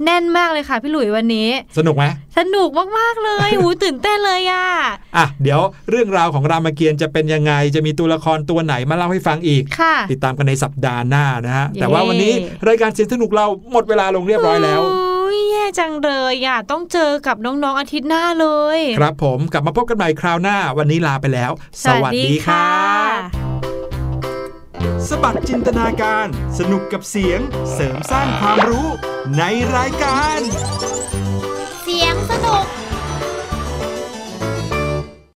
[0.05, 2.05] แน่นมากเลยค่ะพี่หลุยวันนี้ สนุกไหม
[2.39, 2.69] สนุก
[2.99, 4.67] มากๆเลยหูตื่นเต้นเลยอะ
[5.17, 5.61] อะเดี๋ยว
[5.91, 12.33] เรื่องราวของรามเกียรติ์จะเป็นยังไง จะมีตัวละครตัวไหนมาเล่าให้ฟังอีกค่ะติดตามกันในสัปดาห์หน้านะฮะเย้แต่ว่าวันนี้
[12.69, 18.47] รายการเสียงสนุกเราหมดเวลาลงเรียบร้อยแล้วโอ้ ยแย่จังเลยอะต้องเจอกับน้องๆอาทิตย์หน้าเล
[18.79, 21.51] ย ครับผมกลับมาพบกันใหม่คราวหน้า วันนี้ลาไปแล้ว
[21.85, 22.69] สวัสดีค่ะ
[25.09, 26.27] สบัดจินตนาการ
[26.59, 27.41] สนุกกับเสียง
[27.73, 28.89] เสริมสร้างความรู้
[29.39, 29.43] ใน
[29.77, 30.41] รายการ